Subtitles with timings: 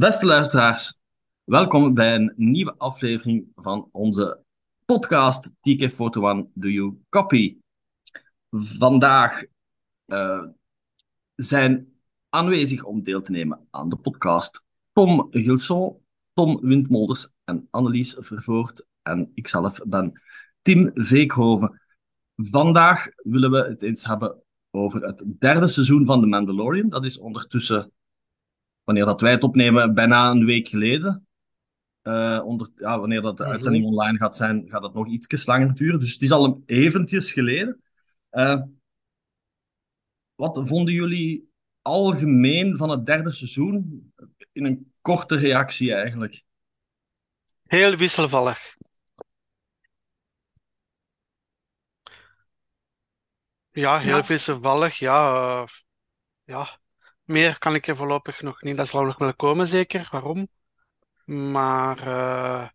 [0.00, 1.00] Beste luisteraars,
[1.44, 4.44] welkom bij een nieuwe aflevering van onze
[4.84, 7.56] podcast TK41 Do You Copy.
[8.50, 9.42] Vandaag
[10.06, 10.44] uh,
[11.34, 11.92] zijn
[12.28, 15.96] aanwezig om deel te nemen aan de podcast Tom Gilson,
[16.32, 18.86] Tom Windmolders en Annelies Vervoort.
[19.02, 20.20] En ikzelf ben
[20.62, 21.80] Tim Veekhoven.
[22.36, 26.88] Vandaag willen we het eens hebben over het derde seizoen van The Mandalorian.
[26.88, 27.92] Dat is ondertussen
[28.90, 31.26] wanneer dat wij het opnemen, bijna een week geleden.
[32.02, 33.52] Uh, onder, ja, wanneer dat de mhm.
[33.52, 36.00] uitzending online gaat zijn, gaat dat nog iets langer duren.
[36.00, 37.82] Dus het is al een eventjes geleden.
[38.32, 38.60] Uh,
[40.34, 41.50] wat vonden jullie
[41.82, 44.12] algemeen van het derde seizoen?
[44.52, 46.42] In een korte reactie eigenlijk.
[47.66, 48.76] Heel wisselvallig.
[53.70, 54.26] Ja, heel ja.
[54.26, 54.98] wisselvallig.
[54.98, 55.66] Ja, uh,
[56.44, 56.79] ja.
[57.30, 58.76] Meer kan ik er voorlopig nog niet.
[58.76, 60.08] Dat zal nog wel komen, zeker.
[60.10, 60.48] Waarom?
[61.24, 62.68] Maar uh,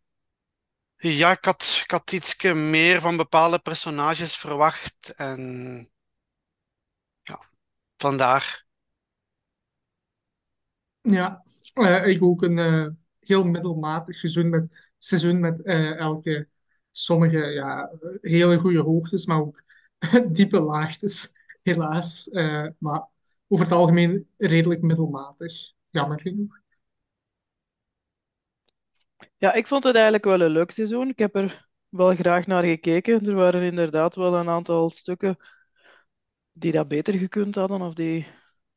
[0.95, 5.13] ja, ik had, ik iets meer van bepaalde personages verwacht.
[5.15, 5.91] En
[7.21, 7.49] ja,
[7.97, 8.65] vandaar.
[11.01, 12.87] Ja, uh, ik ook een uh,
[13.19, 15.63] heel middelmatig seizoen met, seizoen met
[15.97, 16.47] elke
[16.91, 19.61] sommige ja, hele goede hoogtes, maar ook
[20.31, 21.31] diepe laagtes,
[21.61, 22.29] helaas.
[22.77, 23.13] maar
[23.55, 26.59] over het algemeen redelijk middelmatig, jammer genoeg.
[29.37, 31.09] Ja, ik vond het eigenlijk wel een leuk seizoen.
[31.09, 33.25] Ik heb er wel graag naar gekeken.
[33.25, 35.37] Er waren inderdaad wel een aantal stukken
[36.51, 38.27] die dat beter gekund hadden of die,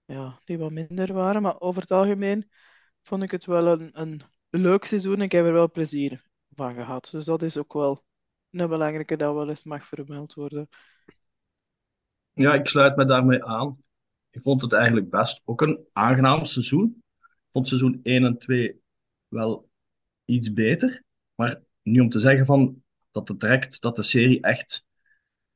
[0.04, 1.42] ja, die wat minder waren.
[1.42, 2.50] Maar over het algemeen
[3.02, 5.20] vond ik het wel een, een leuk seizoen.
[5.20, 6.24] Ik heb er wel plezier
[6.54, 7.08] van gehad.
[7.12, 8.04] Dus dat is ook wel
[8.50, 10.68] een belangrijke dat wel eens mag vermeld worden.
[12.32, 13.86] Ja, ik sluit me daarmee aan.
[14.38, 17.02] Ik vond het eigenlijk best ook een aangenaam seizoen.
[17.20, 18.80] Ik vond seizoen 1 en 2
[19.28, 19.70] wel
[20.24, 21.04] iets beter.
[21.34, 24.84] Maar nu om te zeggen van dat het direct dat de serie echt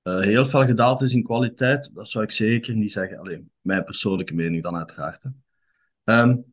[0.03, 3.19] uh, heel veel gedaald is in kwaliteit, dat zou ik zeker niet zeggen.
[3.19, 5.25] Alleen mijn persoonlijke mening dan uiteraard.
[6.05, 6.45] Um,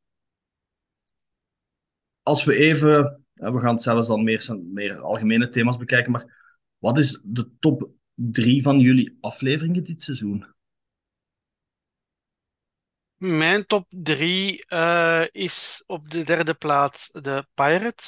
[2.23, 6.97] als we even, we gaan het zelfs dan meer, meer algemene thema's bekijken, maar wat
[6.97, 10.57] is de top drie van jullie afleveringen dit seizoen?
[13.19, 18.03] Mijn top 3 uh, is op de derde plaats de Pirate.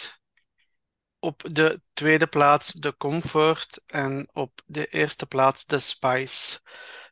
[1.20, 3.82] Op de tweede plaats de Comfort.
[3.86, 6.60] En op de eerste plaats de Spice.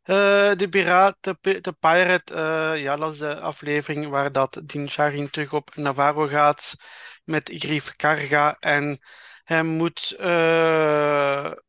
[0.05, 4.87] Uh, de piraat, de, Pirate, uh, ja, dat is de aflevering waar dat Din
[5.29, 6.75] terug op Navarro gaat
[7.23, 8.57] met Grief Karga.
[8.59, 8.99] En
[9.43, 10.09] hij moet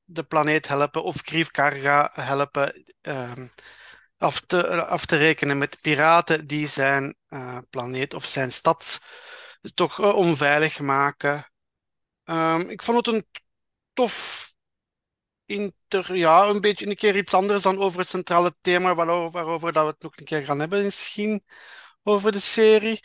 [0.05, 3.47] de planeet helpen, of Grief Karga helpen ehm,
[4.21, 9.01] af te, af te rekenen met piraten die zijn uh, planeet of zijn stad
[9.75, 11.51] toch uh, onveilig maken.
[12.25, 13.27] Um, ik vond het een
[13.93, 14.47] tof
[15.47, 19.73] inter, ja, een beetje een keer iets anders dan over het centrale thema waarover, waarover
[19.73, 21.45] dat we het nog een keer gaan hebben misschien
[22.03, 23.01] over de serie.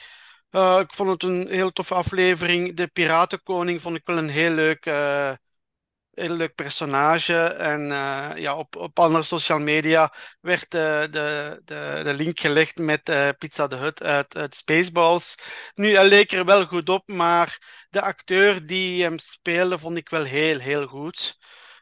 [0.52, 2.76] Uh, ik vond het een heel toffe aflevering.
[2.76, 4.86] De Piratenkoning vond ik wel een heel leuk
[6.16, 7.38] heel leuk personage.
[7.44, 11.62] En uh, ja, op, op andere social media werd de, de,
[12.04, 15.36] de, link gelegd met uh, Pizza de Hut uit, Spaceballs.
[15.74, 17.60] Nu, hij leek er wel goed op, maar
[17.90, 21.38] de acteur die hem speelde, vond ik wel heel, heel goed.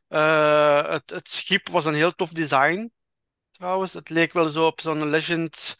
[0.09, 2.91] Uh, het, het schip was een heel tof design,
[3.51, 3.93] trouwens.
[3.93, 5.75] Het leek wel zo op zo'n Legend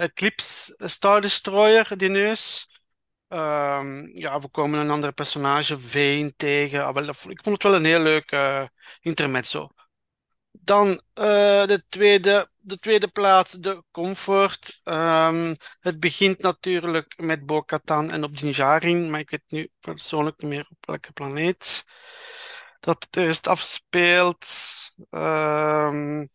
[0.00, 2.68] Eclipse Star Destroyer, die neus.
[3.34, 6.84] Um, ja, we komen een andere personage, Veen, tegen.
[6.84, 8.64] Ah, wel, ik vond het wel een heel leuk uh,
[9.00, 9.68] intermezzo.
[10.50, 14.80] Dan uh, de, tweede, de tweede plaats, de Comfort.
[14.84, 20.66] Um, het begint natuurlijk met Bo-Katan en op Dinjarin, maar ik weet nu persoonlijk meer
[20.70, 21.84] op welke planeet
[22.80, 24.48] dat het eerst afspeelt.
[25.10, 26.30] Um,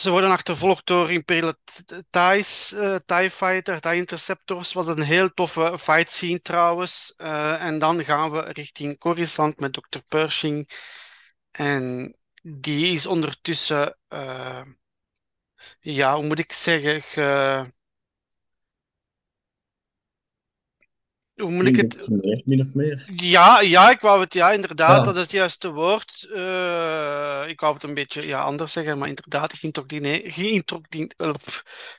[0.00, 1.54] ze worden achtervolgd door Imperial
[2.10, 4.72] TIE's, uh, TIE Fighter, TIE Interceptors.
[4.72, 7.14] was een heel toffe fight scene trouwens.
[7.16, 9.98] Uh, en dan gaan we richting Coruscant met Dr.
[10.08, 10.70] Pershing.
[11.50, 14.62] En die is ondertussen, uh,
[15.80, 17.72] ja, hoe moet ik zeggen, ge,
[21.40, 22.08] Hoe moet ik het...
[22.44, 23.04] Min of meer.
[23.16, 26.28] Ja, ja, ik wou het, ja, inderdaad, dat is het juiste woord.
[26.30, 30.38] Uh, ik wou het een beetje ja, anders zeggen, maar inderdaad, geïntroduceerd,
[30.96, 31.16] ik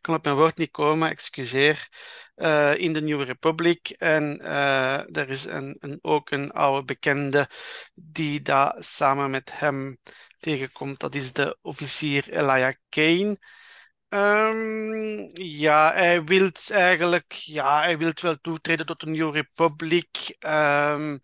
[0.02, 1.88] kan op mijn woord niet komen, excuseer,
[2.36, 3.90] uh, in de Nieuwe Republiek.
[3.90, 7.50] En uh, er is een, een, ook een oude bekende
[7.94, 9.98] die daar samen met hem
[10.40, 11.00] tegenkomt.
[11.00, 13.38] Dat is de officier Elijah Kane.
[14.12, 20.36] Ehm, ja, hij wil eigenlijk, ja, hij wil wel toetreden tot de New Republic.
[20.40, 21.18] Ehm,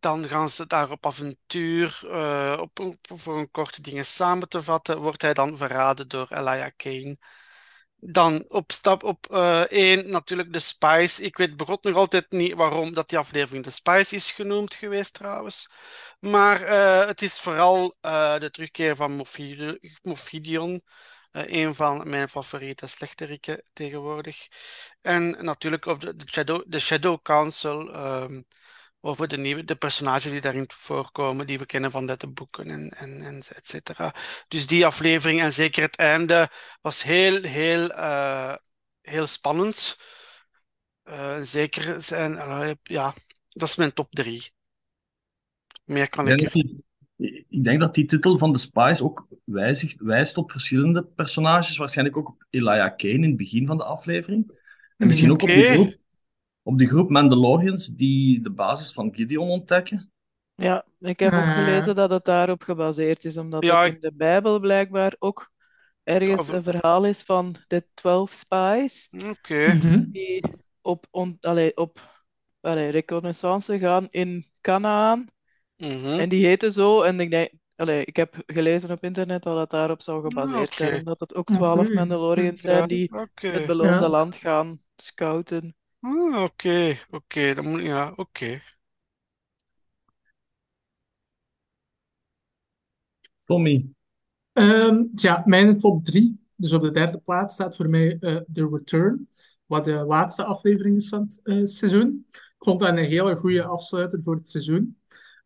[0.00, 5.00] dan gaan ze daar op avontuur, eh, op, voor een korte dingen samen te vatten.
[5.00, 7.18] Wordt hij dan verraden door Elijah Kane.
[7.96, 11.22] Dan op stap op eh één natuurlijk de Spice.
[11.22, 15.14] Ik weet begot nog altijd niet waarom dat die aflevering de Spice is genoemd geweest
[15.14, 15.70] trouwens.
[16.20, 17.96] Maar eh, het is vooral
[18.38, 19.12] de terugkeer van
[20.06, 24.48] eh, een van mijn favoriete slechteriken tegenwoordig.
[25.00, 28.42] En natuurlijk op de, de Shadow, de Shadow Council ehm,
[29.00, 32.88] over de nieuwe de personages die daarin voorkomen, die we kennen van de boeken en,
[32.90, 34.14] en, en et cetera.
[34.48, 36.50] Dus die aflevering en zeker het einde
[36.80, 38.56] was heel, heel, eh,
[39.00, 39.98] heel spannend.
[41.02, 43.14] Eh, zeker zijn, eh, ja,
[43.48, 44.52] dat is mijn top drie.
[45.84, 46.38] Meer kan Ik
[47.48, 51.76] ik denk dat die titel van The Spice ook wijzigt, wijst op verschillende personages.
[51.76, 54.60] Waarschijnlijk ook op Elijah Kane in het begin van de aflevering.
[54.96, 55.96] En misschien ook op die groep,
[56.62, 60.10] op die groep Mandalorians die de basis van Gideon ontdekken.
[60.54, 61.64] Ja, ik heb ook Ah.
[61.64, 65.50] gelezen dat het daarop gebaseerd is, omdat Ja, het ik- in de Bijbel blijkbaar ook
[66.02, 69.72] ergens een verhaal is van de twaalf spies Oké.
[69.74, 70.04] Mhm.
[70.10, 70.44] die
[70.80, 72.24] op, on, allee, op
[72.60, 75.26] allee, reconnaissance gaan in Canaan.
[75.82, 76.20] Mhm.
[76.20, 77.02] En die heten zo.
[77.02, 80.74] En ik denk, allee, ik heb gelezen op internet dat het daarop zou gebaseerd oké.
[80.74, 80.98] zijn.
[80.98, 81.56] Omdat het ook Oké.
[81.58, 84.08] twaalf Mandalorians zijn Ja, die het beloofde Ja.
[84.08, 85.74] land gaan scouten.
[86.00, 88.60] Ah, oké, oké, dan moet ja, oké.
[93.46, 93.88] Tommy,
[94.52, 96.40] Ehm, ja, mijn top drie.
[96.56, 99.28] Dus op de derde plaats staat voor mij eh The Return,
[99.66, 102.24] wat de laatste aflevering is van het eh, seizoen.
[102.28, 104.98] Ik vond dat een hele goede afsluiter voor het seizoen.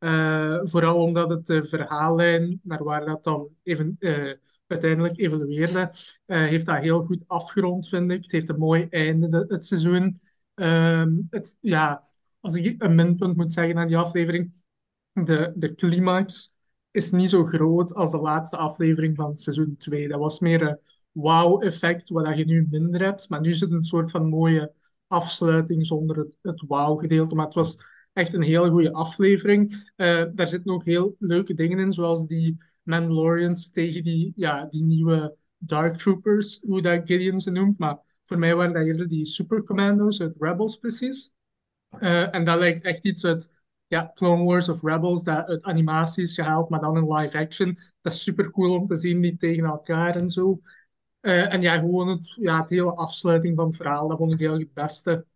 [0.07, 4.33] Eh, vooral omdat het de verhaallijn, naar waar dat dan even, eh,
[4.67, 5.91] uiteindelijk evolueerde,
[6.27, 8.23] eh, heeft dat heel goed afgerond, vind ik.
[8.23, 10.19] Het heeft een mooi einde, de- het seizoen.
[10.55, 12.03] Ehm, het, ja,
[12.41, 14.65] als ik een minpunt moet zeggen aan die aflevering,
[15.13, 16.55] de, de climax
[16.91, 20.09] is niet zo groot als de laatste aflevering van seizoen 2.
[20.09, 20.79] Dat was meer een
[21.13, 23.29] wow-effect, wat je nu minder hebt.
[23.29, 24.73] Maar nu zit een soort van mooie
[25.07, 27.35] afsluiting zonder het, het wow-gedeelte.
[27.35, 27.79] Maar het was
[28.17, 29.91] echt een hele goede aflevering.
[29.97, 34.83] Eh, daar zitten ook heel leuke dingen in, zoals die Mandalorians tegen die, ja, die
[34.83, 37.79] nieuwe Dark Troopers, hoe dat Gideon ze noemt.
[37.79, 41.33] Maar voor mij waren dat eerder die Supercommando's uit Rebels precies.
[41.89, 46.23] Eh, en dat lijkt echt iets uit ja, Clone Wars of Rebels, dat uit animatie
[46.23, 47.79] is gehaald, maar dan in live action.
[48.01, 50.61] Dat is super cool om te zien, die tegen elkaar en zo.
[51.21, 54.39] Eh, en ja, gewoon het, ja, het hele afsluiting van het verhaal, dat vond ik
[54.39, 55.27] heel het beste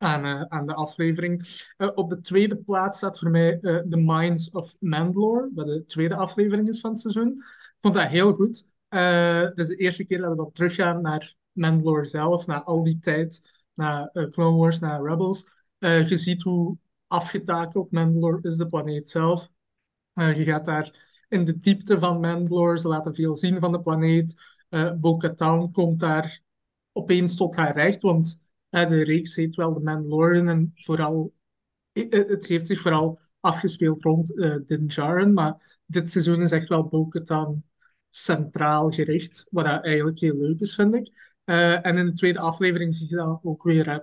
[0.00, 1.62] aan, eh, aan de aflevering.
[1.76, 5.84] Eh, op de tweede plaats staat voor mij eh, The Minds of Mandalore, wat de
[5.86, 7.28] tweede aflevering is van het seizoen.
[7.36, 8.68] Ik vond dat heel goed.
[8.88, 12.98] Het is de eerste keer dat we dan teruggaan naar Mandalore zelf, na al die
[12.98, 13.40] tijd,
[13.74, 15.44] eh, Clone Wars, naar Rebels.
[15.78, 16.76] Je ziet hoe
[17.06, 19.48] afgetakeld Mandalore is, de planeet zelf.
[20.12, 24.42] Je gaat daar in de diepte van Mandalore, ze laten veel zien van de planeet.
[24.68, 26.42] Eh Bo-Katan komt daar
[26.92, 28.38] opeens tot haar recht, want
[28.70, 31.34] de reeks heet wel The Mandalorian en vooral,
[31.92, 36.50] eh, eh, het heeft zich vooral afgespeeld rond eh Din Djarin, maar dit seizoen is
[36.50, 37.64] echt wel Bo-Katan
[38.08, 41.28] centraal gericht, wat dat eigenlijk heel leuk is, vind ik.
[41.44, 43.90] En in de tweede aflevering zie je dat ook weer.
[43.90, 43.98] hè.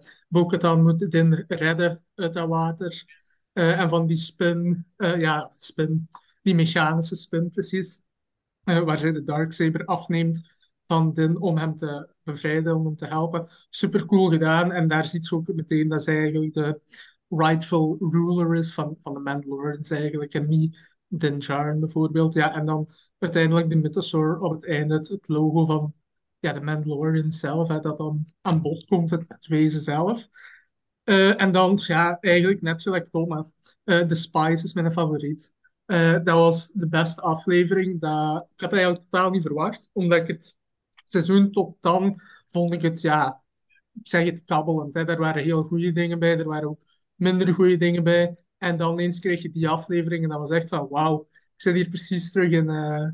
[0.77, 3.05] Moet Din redden uit dat water.
[3.53, 6.07] En van die spin, ja, spin,
[6.41, 8.01] die mechanische spin precies,
[8.63, 10.56] waar zij de Darksaber afneemt
[10.87, 13.47] van Din om hem te bevrijden, om hem te helpen.
[13.69, 14.71] Super cool gedaan.
[14.71, 16.81] En daar ziet ze ook meteen dat zij eigenlijk de
[17.29, 20.33] rightful ruler is van, van de Mandalorians eigenlijk.
[20.33, 22.33] En niet Din Djarin bijvoorbeeld.
[22.33, 25.93] Ja, en dan uiteindelijk de Mythosaur op het einde, het, logo van
[26.39, 30.27] ja, de Mandalorians zelf, dat dan aan bod komt, het, wezen zelf.
[31.03, 33.41] Eh, en dan, ja, eigenlijk net gelijk Tom, hè.
[33.83, 35.53] Eh, The Spice is mijn favoriet.
[35.85, 37.99] Eh, dat was de beste aflevering.
[37.99, 38.41] Dat...
[38.41, 40.55] Ik had dat eigenlijk totaal niet verwacht, omdat ik het
[41.09, 43.43] seizoen tot dan vond ik het, ja,
[43.93, 44.93] ik zeg het kabbelend.
[44.93, 45.07] Hè.
[45.07, 46.81] Er waren heel goede dingen bij, er waren ook
[47.15, 48.37] minder goede dingen bij.
[48.57, 51.75] En dan eens kreeg je die aflevering en dat was echt van, wauw, ik zit
[51.75, 53.07] hier precies terug in, eh,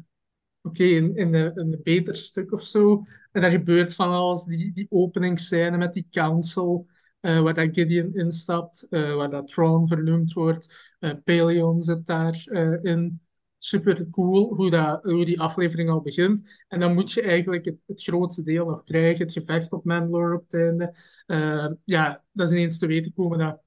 [0.62, 3.04] oké, in, in, een, beter stuk of zo.
[3.32, 6.88] En daar gebeurt van alles, die, die openingsscène met die council,
[7.20, 10.94] eh, waar dat Gideon instapt, eh, waar dat Thrawn vernoemd wordt.
[11.00, 13.22] Eh Pelion zit daarin.
[13.64, 16.64] Super cool hoe, dat, hoe die aflevering al begint.
[16.68, 20.36] En dan moet je eigenlijk het, het grootste deel nog krijgen, het gevecht op Mandalore
[20.36, 20.96] op het einde.
[21.26, 23.62] Eh, ja, dat is ineens te weten komen dat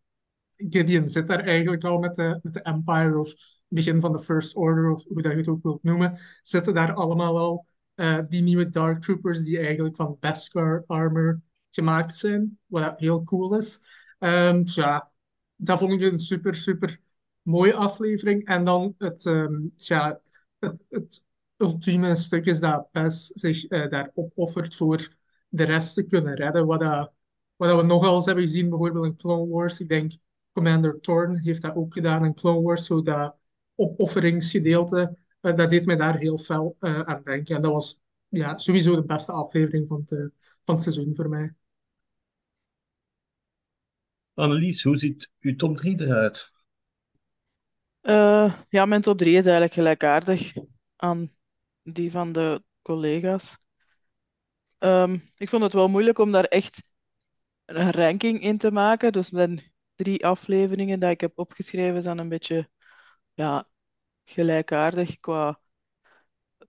[0.56, 3.34] Gideon zit daar eigenlijk al met de, met de Empire of
[3.68, 6.94] begin van de First Order, of hoe dat je het ook wilt noemen, zitten daar
[6.94, 7.66] allemaal al.
[7.94, 13.56] eh, die nieuwe Dark Troopers die eigenlijk van Beskar armor gemaakt zijn, wat heel cool
[13.56, 13.80] is.
[14.18, 15.12] Dus ja,
[15.56, 17.00] dat vond ik een super, super
[17.46, 18.46] mooie aflevering.
[18.46, 20.20] En dan het, um, ja,
[20.58, 21.22] het, het
[21.56, 25.16] ultieme stuk is dat Bess zich uh, daar opoffert voor
[25.48, 26.66] de rest te kunnen redden.
[26.66, 27.12] Wat, dat,
[27.56, 29.80] wat we nogal eens hebben gezien, bijvoorbeeld in Clone Wars.
[29.80, 30.12] Ik denk
[30.52, 32.86] Commander Thorn heeft dat ook gedaan in Clone Wars.
[32.86, 33.36] Zo dat
[33.74, 37.56] opofferingsgedeelte, uh, dat deed mij daar heel fel uh, aan denken.
[37.56, 40.30] En dat was ja, sowieso de beste aflevering van het,
[40.62, 41.54] van het seizoen voor mij.
[44.34, 46.54] Annelies, hoe ziet uw top 3 eruit?
[48.06, 50.52] Uh, ja, mijn top 3 is eigenlijk gelijkaardig
[50.96, 51.36] aan
[51.82, 53.56] die van de collega's.
[54.78, 56.82] Um, ik vond het wel moeilijk om daar echt
[57.64, 59.12] een ranking in te maken.
[59.12, 62.70] Dus mijn drie afleveringen die ik heb opgeschreven zijn een beetje
[63.34, 63.66] ja,
[64.24, 65.60] gelijkaardig qua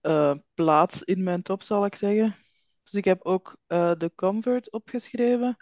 [0.02, 2.36] uh, plaats in mijn top, zal ik zeggen.
[2.82, 5.56] Dus ik heb ook de Comfort opgeschreven.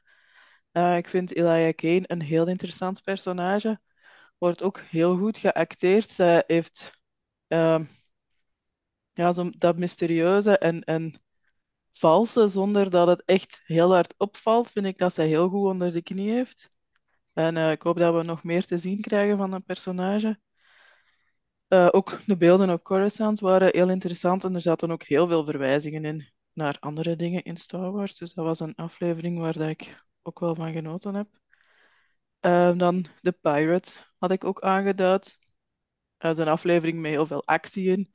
[0.73, 3.81] Ik vind Elijah Kane een heel interessant personage.
[4.39, 6.11] Wordt ook heel goed geacteerd.
[6.11, 6.93] Zij heeft
[7.49, 7.81] uh,
[9.13, 11.21] ja, zo dat mysterieuze en, en
[11.91, 15.93] valse, zonder dat het echt heel hard opvalt, vind ik dat zij heel goed onder
[15.93, 16.69] de knie heeft.
[17.35, 20.41] En uh, ik hoop dat we nog meer te zien krijgen van dat personage.
[21.69, 25.45] Uh, ook de beelden op Coruscant waren heel interessant en er zaten ook heel veel
[25.45, 28.17] verwijzingen in naar andere dingen in Star Wars.
[28.17, 31.29] Dus dat was een aflevering waar dat ik ook wel van genoten heb.
[32.41, 35.39] Uh, dan The Pirate had ik ook aangeduid.
[36.19, 38.15] Dat is een aflevering met heel veel actie in.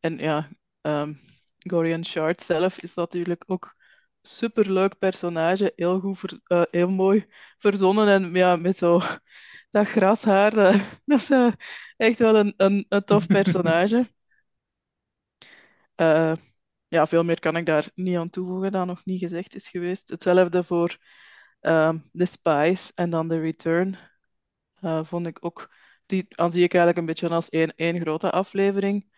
[0.00, 0.48] En ja,
[0.82, 1.20] um,
[1.58, 3.76] Gorian Shard zelf is natuurlijk ook
[4.22, 5.72] superleuk personage.
[5.76, 7.26] Heel goed, ver, uh, heel mooi
[7.58, 8.08] verzonnen.
[8.08, 9.00] En ja, met zo
[9.70, 11.52] dat grashaar, dat, dat is uh,
[11.96, 14.06] echt wel een, een, een tof personage.
[15.96, 16.32] Uh,
[16.88, 20.08] ja, veel meer kan ik daar niet aan toevoegen dat nog niet gezegd is geweest.
[20.08, 20.98] Hetzelfde voor
[21.60, 23.98] um, The Spies en dan The Return.
[24.80, 25.74] Uh, vond ik ook,
[26.06, 29.08] die zie ik eigenlijk een beetje als één, één grote aflevering.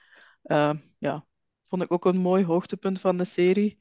[0.44, 1.26] Uh, ja,
[1.68, 3.78] vond ik ook een mooi hoogtepunt van de serie.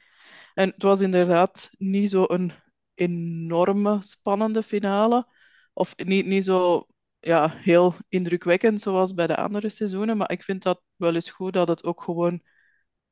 [0.53, 2.51] En het was inderdaad niet zo een
[2.93, 5.27] enorme spannende finale.
[5.73, 6.87] Of niet, niet zo
[7.19, 10.17] ja, heel indrukwekkend zoals bij de andere seizoenen.
[10.17, 12.41] Maar ik vind dat wel eens goed dat het ook gewoon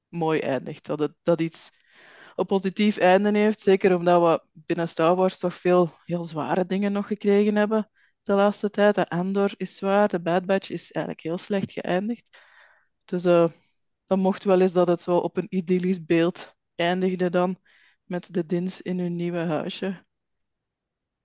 [0.07, 0.85] mooi eindigt.
[0.85, 1.71] Dat, het, dat iets
[2.35, 3.59] een positief einde heeft.
[3.59, 7.89] Zeker omdat we binnen Star Wars toch veel heel zware dingen nog gekregen hebben
[8.29, 8.95] de laatste tijd.
[8.95, 12.41] De Andor is zwaar, de Bad Batch is eigenlijk heel slecht geëindigd.
[13.05, 13.49] Dus uh,
[14.07, 17.59] dan mocht wel eens dat het zo op een idyllisch beeld eindigde dan
[18.03, 20.05] met de Dins in hun nieuwe huisje.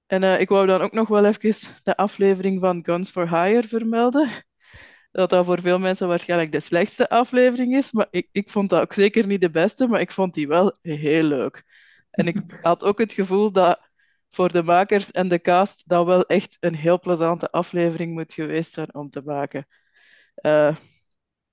[0.06, 3.68] En uh, ik wou dan ook nog wel even de aflevering van Guns for Hire
[3.68, 4.28] vermelden
[5.12, 7.92] dat dat voor veel mensen waarschijnlijk de slechtste aflevering is.
[7.92, 10.78] Maar ik, ik vond dat ook zeker niet de beste, maar ik vond die wel
[10.82, 11.64] heel leuk.
[12.10, 13.80] En ik had ook het gevoel dat
[14.34, 18.72] voor de makers en de cast dat wel echt een heel plezante aflevering moet geweest
[18.72, 19.66] zijn om te maken.
[20.42, 20.76] Uh,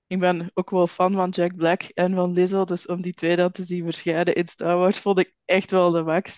[0.06, 3.36] ik ben ook wel fan van Jack Black en van Lizzo, dus om die twee
[3.36, 6.34] dan te zien verschijnen in Star Wars vond ik echt wel de max.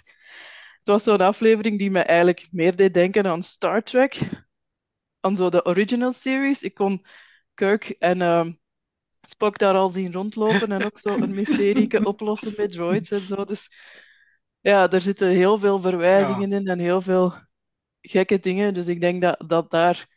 [0.79, 4.19] Het was zo'n aflevering die me eigenlijk meer deed denken aan Star Trek
[5.21, 6.63] aan zo de original series.
[6.63, 7.05] Ik kon
[7.55, 8.47] Kirk en uh,
[9.29, 13.45] Spock daar al zien rondlopen en ook zo een mysterie oplossen met droids en zo.
[13.45, 13.71] Dus
[14.65, 16.57] ja, er zitten heel veel verwijzingen ja.
[16.57, 17.35] in en heel veel
[18.01, 18.75] gekke dingen.
[18.75, 20.09] Dus ik denk dat, dat daar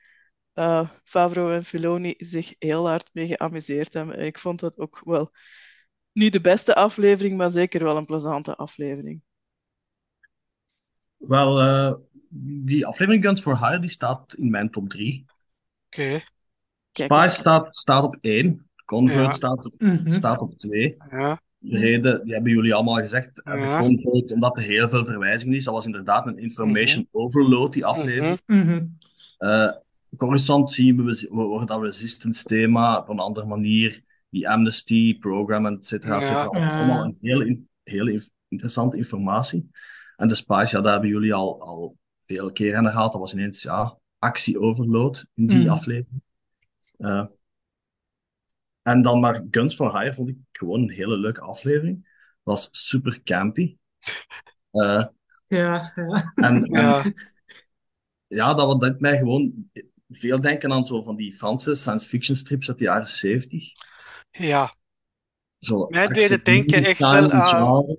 [0.54, 4.20] uh, Favreau en Filoni zich heel hard mee geamuseerd hebben.
[4.20, 5.32] Ik vond het ook wel
[6.12, 9.22] niet de beste aflevering, maar zeker wel een plezante aflevering.
[11.18, 11.94] Wel, uh,
[12.66, 15.26] die aflevering Guns for Hire die staat in mijn top 3.
[15.88, 16.22] Oké.
[16.94, 17.30] Okay.
[17.30, 18.70] Staat, staat op 1.
[18.86, 19.32] Convert ja.
[19.32, 20.14] staat, op, mm -hmm.
[20.14, 20.98] staat op 2.
[21.10, 21.42] Ja.
[21.70, 23.44] De reden, die hebben jullie allemaal gezegd,
[24.34, 25.64] omdat er heel veel verwijzingen is.
[25.64, 27.22] Dat was inderdaad een information mm -hmm.
[27.26, 28.40] overload, die aflevering.
[28.46, 28.98] Mm -hmm.
[29.40, 29.72] uh,
[30.18, 34.02] Coruscant zien we, we, we dat resistance thema op een andere manier.
[34.30, 36.46] Die amnesty program, et cetera, et cetera.
[36.46, 39.70] Allemaal een heel, heel interessante informatie.
[40.16, 43.12] En de Spice, ja, daar hebben jullie al, al veel keer aan gehad.
[43.12, 45.70] Dat was ineens ja, actie-overload in die mm.
[45.70, 46.22] aflevering.
[46.98, 47.26] Uh,
[48.88, 52.08] en dan maar Guns for Hire vond ik gewoon een hele leuke aflevering.
[52.44, 53.78] Was super campy.
[54.72, 55.06] Uh,
[55.48, 56.32] ja, ja.
[56.36, 57.04] En, en ja.
[58.28, 59.70] ja, dat deed mij gewoon
[60.10, 63.64] veel denken aan zo van die Franse science fiction strips uit de jaren 70.
[64.32, 64.76] Ja.
[65.58, 67.98] Zo, mij deed het denken echt wel aan...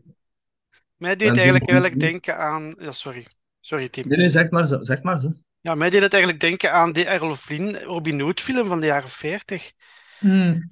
[0.97, 2.75] Mij deed eigenlijk wel denken aan...
[2.79, 3.27] Ja, sorry.
[3.61, 4.09] Sorry, Tim.
[4.09, 4.85] Nee, nee, zeg maar zo.
[4.85, 5.33] Zeg maar zo.
[5.61, 8.87] Ja, mij deed het eigenlijk denken aan die Errol Flynn Robin Hood film van de
[8.87, 9.73] jaren 40.
[10.21, 10.71] Mm.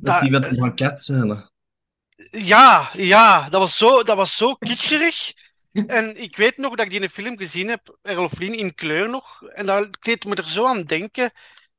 [0.00, 1.50] Dat, die van Cat scène.
[2.30, 5.32] Ja, ja, dat was zo, dat was zo kitscherig.
[5.72, 8.74] En ik weet nog dat ik die in een film gezien heb, Errol Flynn in
[8.74, 9.42] kleur nog.
[9.42, 11.30] En dat deed me er zo aan denken.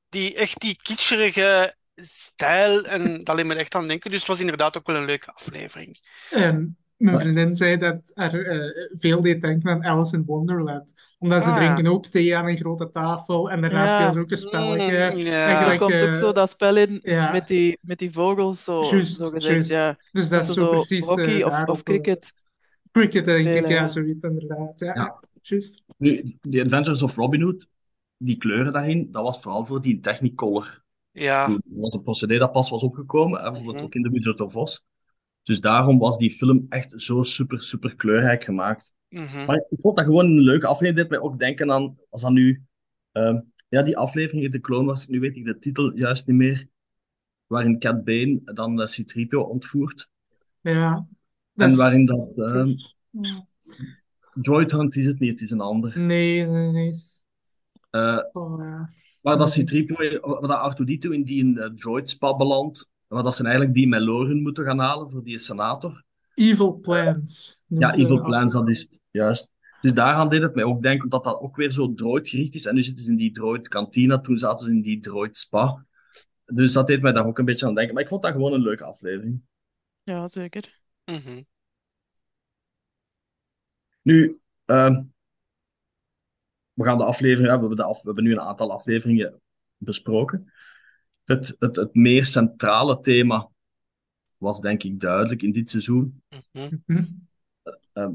[0.10, 2.86] Die, echt die kitscherige stijl.
[2.86, 4.10] En dat liet me er echt aan denken.
[4.10, 6.00] Dus het was inderdaad ook wel een leuke aflevering.
[6.30, 6.66] Ehm,
[7.04, 10.94] mijn vriendin zei dat er eh, veel deed denken aan Alice in Wonderland.
[11.20, 11.56] Omdat ze Ah.
[11.58, 13.52] drinken ook thee aan een grote tafel.
[13.52, 13.88] En daarna Ja.
[13.96, 15.12] spelen ze ook een spelletje.
[15.14, 15.72] Mm, ja.
[15.72, 17.32] Er komt ook eh, zo dat spel in ja.
[17.32, 19.54] met, die, met die vogels, zo, Juist, zo gezegd.
[19.54, 19.72] juist.
[19.72, 19.98] Ja.
[20.12, 22.34] Dus dat Dat is zo zo precies hockey eh, of, of cricket.
[22.92, 23.88] Cricket, denk ik, spelen, ja, ja.
[23.88, 24.80] zoiets inderdaad.
[24.80, 25.84] Ja, juist.
[25.98, 27.68] Nu, The Adventures of Robin Hood,
[28.18, 30.82] die kleuren daarin, dat was vooral voor die Technicolor.
[31.12, 31.48] Ja.
[31.48, 33.86] Dat was een procedé dat pas was opgekomen, hè, bijvoorbeeld Mhm.
[33.86, 34.80] ook in de Wizard of Oz.
[35.44, 38.94] Dus daarom was die film echt zo super, super kleurrijk gemaakt.
[39.10, 39.46] Mhm.
[39.46, 40.96] Maar ik vond dat gewoon een leuke aflevering.
[40.98, 42.64] Dit mij ook denken aan, als dat nu,
[43.12, 46.36] ehm, ja, die aflevering in de Clone Wars, nu weet ik de titel juist niet
[46.36, 46.68] meer,
[47.48, 50.10] waarin Cat Bane dan uh, C-3PO ontvoert.
[50.62, 51.08] Ja.
[51.54, 52.70] Dat En is- waarin dat, ehm,
[53.10, 53.46] Ja.
[54.34, 56.00] Droid Hunt is het niet, het is een ander.
[56.00, 56.94] Nee, nee, nee.
[57.90, 58.90] Eh, Oh, ja.
[59.22, 63.44] waar dat C-3PO, waar dat R2-D2 in die uh, droid spa belandt, waar dat ze
[63.44, 66.04] eigenlijk die Meloren moeten gaan halen voor die senator.
[66.34, 67.62] Evil Plans.
[67.66, 69.50] Ja, Evil Plans, dat is het, juist.
[69.82, 72.66] Dus daaraan deed het mij ook denken dat dat ook weer zo droidgericht is.
[72.66, 75.86] En nu zitten ze in die droid kantina, toen zaten ze in die droid spa.
[76.46, 77.94] Dus dat deed mij daar ook een beetje aan denken.
[77.94, 79.42] Maar ik vond dat gewoon een leuke aflevering.
[80.04, 80.80] Ja, zeker.
[81.06, 81.42] Mhm.
[84.02, 85.04] Nu, ehm,
[86.74, 89.42] we gaan de aflevering, ja, we, hebben de af, we hebben nu een aantal afleveringen
[89.78, 90.53] besproken.
[91.24, 93.50] Het, het, het meer centrale thema
[94.38, 96.22] was denk ik duidelijk in dit seizoen.
[96.52, 96.76] Mhm.
[96.86, 97.04] Hm?
[97.94, 98.14] Ehm,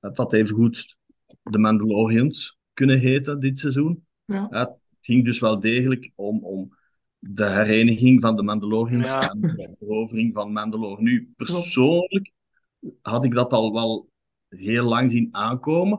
[0.00, 0.96] het had evengoed
[1.42, 4.06] de Mandalorians kunnen heten dit seizoen.
[4.24, 4.46] Ja.
[4.50, 6.76] Ja, het ging dus wel degelijk om, om
[7.18, 9.30] de hereniging van de Mandalorians Ja.
[9.30, 11.02] en de verovering van Mandalore.
[11.02, 12.32] Nu, persoonlijk
[13.02, 14.08] had ik dat al wel
[14.48, 15.98] heel lang zien aankomen.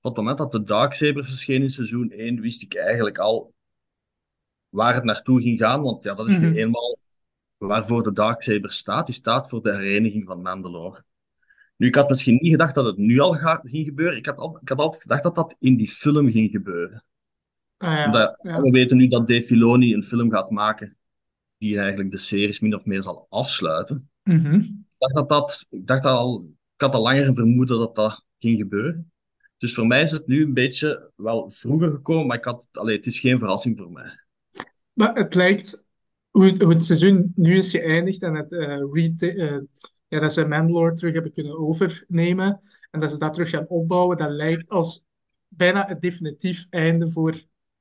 [0.00, 3.54] Op het moment dat de Darksaber verscheen in seizoen 1, wist ik eigenlijk al
[4.76, 5.82] waar het naartoe ging gaan.
[5.82, 6.56] Want ja, dat is nu Mhm.
[6.56, 6.98] eenmaal
[7.56, 9.06] waarvoor de Darksaber staat.
[9.06, 11.04] Die staat voor de hereniging van Mandalore.
[11.76, 14.16] Nu, ik had misschien niet gedacht dat het nu al ga- ging gebeuren.
[14.18, 17.04] Ik had, al, ik had altijd gedacht dat dat in die film ging gebeuren.
[17.76, 18.04] Ah, ja.
[18.06, 18.60] Omdat Ja.
[18.60, 20.96] we weten nu dat Dave Filoni een film gaat maken
[21.58, 24.10] die eigenlijk de series min of meer zal afsluiten.
[24.22, 24.54] Mhm.
[24.54, 27.94] Ik dacht dat dat, ik dacht dat al, ik had al langer een vermoeden dat
[27.94, 29.10] dat ging gebeuren.
[29.58, 32.96] Dus voor mij is het nu een beetje wel vroeger gekomen, maar ik had, allee,
[32.96, 34.18] het is geen verrassing voor mij.
[34.96, 35.84] Maar het lijkt,
[36.30, 39.62] hoe het, seizoen nu is geëindigd en het, eh, eh,
[40.08, 44.16] ja, dat ze Mandalore terug hebben kunnen overnemen en dat ze dat terug gaan opbouwen,
[44.16, 45.04] dat lijkt als
[45.48, 47.34] bijna het definitief einde voor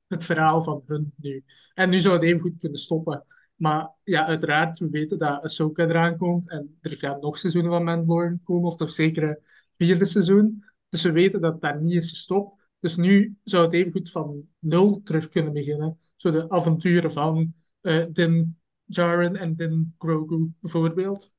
[0.08, 1.43] het verhaal van hun nu.
[1.73, 3.25] En nu zou het even goed kunnen stoppen.
[3.56, 7.84] Maar ja, uiteraard, we weten dat Ahsoka eraan komt en er gaan nog seizoenen van
[7.84, 9.39] Mandalorian komen, of toch zeker een
[9.78, 10.63] vierde seizoen.
[10.89, 12.69] Dus we weten dat dat niet is gestopt.
[12.80, 15.97] Dus nu zou het even goed van nul terug kunnen beginnen.
[16.15, 21.32] Zo de avonturen van eh, Din Djarin en Din Grogu bijvoorbeeld.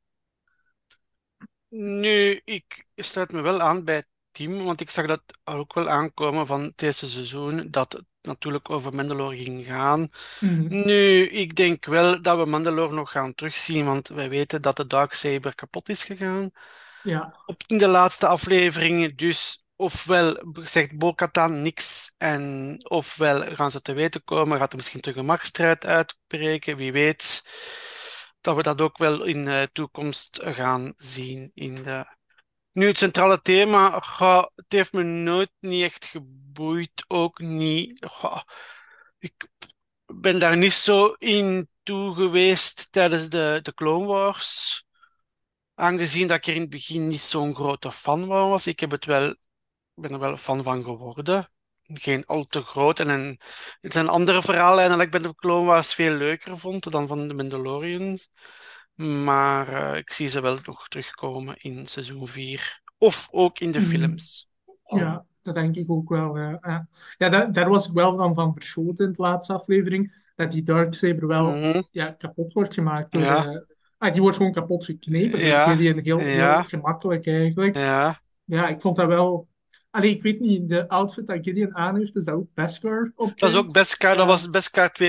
[1.69, 5.89] Nu, ik sluit me wel aan bij het team, want ik zag dat ook wel
[5.89, 10.09] aankomen van het eerste seizoen, dat het natuurlijk over Mandalore ging gaan.
[10.41, 10.75] Mhm.
[10.85, 14.87] Nu, ik denk wel dat we Mandalore nog gaan terugzien, want wij weten dat de
[14.87, 16.51] Darksaber kapot is gegaan
[17.03, 19.17] Ja, op, in de laatste afleveringen.
[19.17, 25.01] Dus ofwel zegt Bo-Katan niks, en ofwel gaan ze te weten komen, gaat er misschien
[25.01, 27.43] terug een machtsstrijd uitbreken, wie weet.
[28.41, 32.17] Dat we dat ook wel in de toekomst gaan zien in de
[32.77, 34.03] nu, het centrale thema,
[34.55, 38.07] het heeft me nooit niet echt geboeid, ook niet.
[39.19, 39.49] ik
[40.07, 44.85] ben daar niet zo in toe geweest tijdens de, de Clone Wars.
[45.75, 48.67] Aangezien dat ik er in het begin niet zo'n grote fan van was.
[48.67, 49.37] Ik heb het wel,
[49.95, 51.51] ben er wel fan van geworden.
[51.95, 53.01] Geen al te groot.
[53.01, 53.41] En een,
[53.81, 57.29] het zijn andere verhaallijnen dat ik bij de Clone Wars veel leuker vond dan van
[57.29, 58.19] de Mandalorian.
[58.95, 62.81] Maar eh, ik zie ze wel nog terugkomen in seizoen 4.
[62.99, 63.89] Of ook in de Mhm.
[63.89, 64.49] films.
[64.87, 66.39] ja, dat denk ik ook wel.
[66.39, 66.89] Ja, ja.
[67.19, 70.25] ja daar, daar was ik wel dan van verschoten in de laatste aflevering.
[70.35, 71.83] Dat die Darksaber wel Mhm.
[71.91, 73.13] ja, kapot wordt gemaakt.
[73.13, 73.45] Door, Ja.
[73.47, 73.61] eh,
[73.99, 75.39] ah, die wordt gewoon kapot geknepen.
[75.45, 75.69] Ja.
[75.69, 77.77] Gideon heel, heel gemakkelijk eigenlijk.
[77.77, 79.49] Ja, Ja, ik vond dat wel...
[79.97, 83.39] Allee, ik weet niet, de outfit dat Gideon aan heeft, is dat ook Beskar op
[83.39, 85.07] dat is ook Beskar, dat was Beskar 2.0.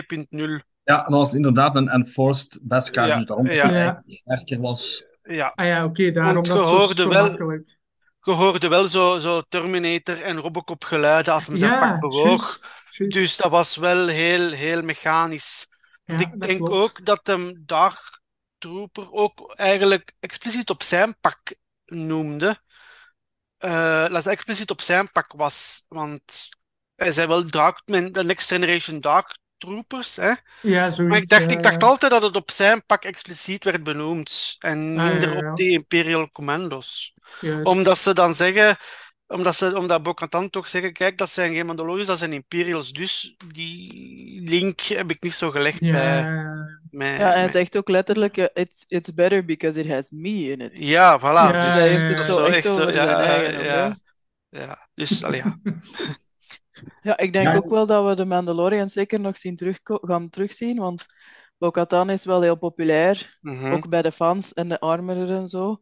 [0.84, 4.04] Ja, dat was inderdaad een enforced Beskar, Ja, dus daarom dat ja.
[4.08, 5.06] sterker was.
[5.24, 7.78] Ja, Ah ja, oké, daarom dat je het zo, wel- makkelijk.
[8.22, 12.60] je hoorde wel zo, zo Terminator en Robocop geluiden als hem zijn Ja, pak bewoog.
[13.08, 15.68] Dus dat was wel heel, heel mechanisch.
[16.06, 16.74] Ja, ik denk klopt.
[16.74, 18.20] ook dat hem daar
[18.58, 22.58] Trooper ook eigenlijk expliciet op zijn pak noemde.
[23.58, 25.84] Eh, dat ze expliciet op zijn pak was.
[25.88, 26.50] Want
[26.96, 30.16] hij zei wel Dark, de Next Generation Dark Troopers.
[30.16, 30.32] Hè?
[30.62, 30.98] Ja, zoiets.
[31.00, 34.56] Maar ik dacht, ik dacht altijd dat het op zijn pak expliciet werd benoemd.
[34.60, 35.52] En Ah, minder ja, ja.
[35.52, 37.14] op die Imperial Commandos.
[37.40, 37.66] juist.
[37.66, 38.78] Omdat ze dan zeggen,
[39.28, 42.92] omdat, ze, omdat Bo-Katan toch zeggen, kijk, dat zijn geen Mandalorians, dat zijn Imperials.
[42.92, 47.12] Dus die link heb ik niet zo gelegd bij Ja, mij.
[47.12, 50.30] Ja, en hij mij- zegt ook letterlijk, eh, it's, it's better because it has me
[50.52, 50.78] in it.
[50.78, 51.24] Ja, voilà.
[51.24, 52.34] Ja, dus Hij heeft ja, het dat ja.
[52.34, 53.64] is zo echt over ja, eigen.
[53.64, 53.96] ja,
[54.50, 54.90] ja.
[54.94, 55.60] Dus, allee, ja.
[57.02, 57.56] Ja, ik denk Ja.
[57.56, 61.06] ook wel dat we de Mandalorian zeker nog zien terugko- gaan terugzien, want
[61.58, 63.72] Bo-Katan is wel heel populair, Mhm.
[63.72, 65.82] ook bij de fans en de armorer en zo.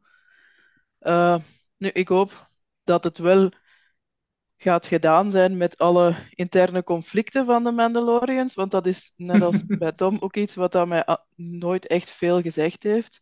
[1.00, 1.36] Eh,
[1.78, 2.50] nu, ik hoop
[2.86, 3.52] dat het wel
[4.58, 9.64] gaat gedaan zijn met alle interne conflicten van de Mandalorians, want dat is net als
[9.78, 13.22] bij Tom ook iets wat dat mij nooit echt veel gezegd heeft.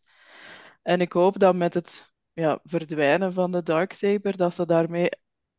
[0.84, 5.10] En ik hoop dat met het ja, verdwijnen van de Darksaber, dat ze daarmee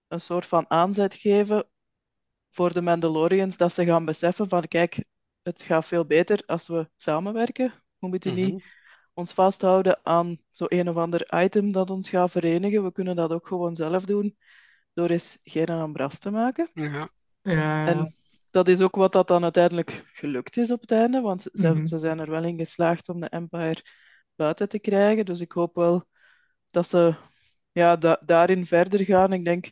[0.09, 1.69] een soort van aanzet geven
[2.51, 5.05] voor de Mandalorians, dat ze gaan beseffen van, kijk,
[5.43, 7.73] het gaat veel beter als we samenwerken.
[7.99, 8.59] We moeten niet Mhm.
[9.15, 12.85] Ons vasthouden aan zo een of ander item dat ons gaat verenigen.
[12.85, 14.37] We kunnen dat ook gewoon zelf doen,
[14.93, 16.71] door eens geen ambras te maken.
[16.75, 17.09] Ja.
[17.43, 18.17] ja, En
[18.51, 21.87] dat is ook wat dat dan uiteindelijk gelukt is op het einde, want ze, Mhm.
[21.87, 23.83] ze zijn er wel in geslaagd om de Empire
[24.35, 25.25] buiten te krijgen.
[25.25, 26.05] Dus ik hoop wel
[26.71, 27.15] dat ze
[27.73, 29.33] ja, da- daarin verder gaan.
[29.33, 29.71] Ik denk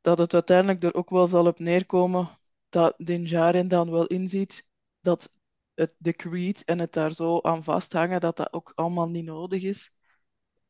[0.00, 4.68] dat het uiteindelijk er ook wel zal op neerkomen dat Din Djarin dan wel inziet
[5.00, 5.34] dat
[5.80, 9.62] het, de creed en het daar zo aan vasthangen, dat dat ook allemaal niet nodig
[9.62, 9.92] is.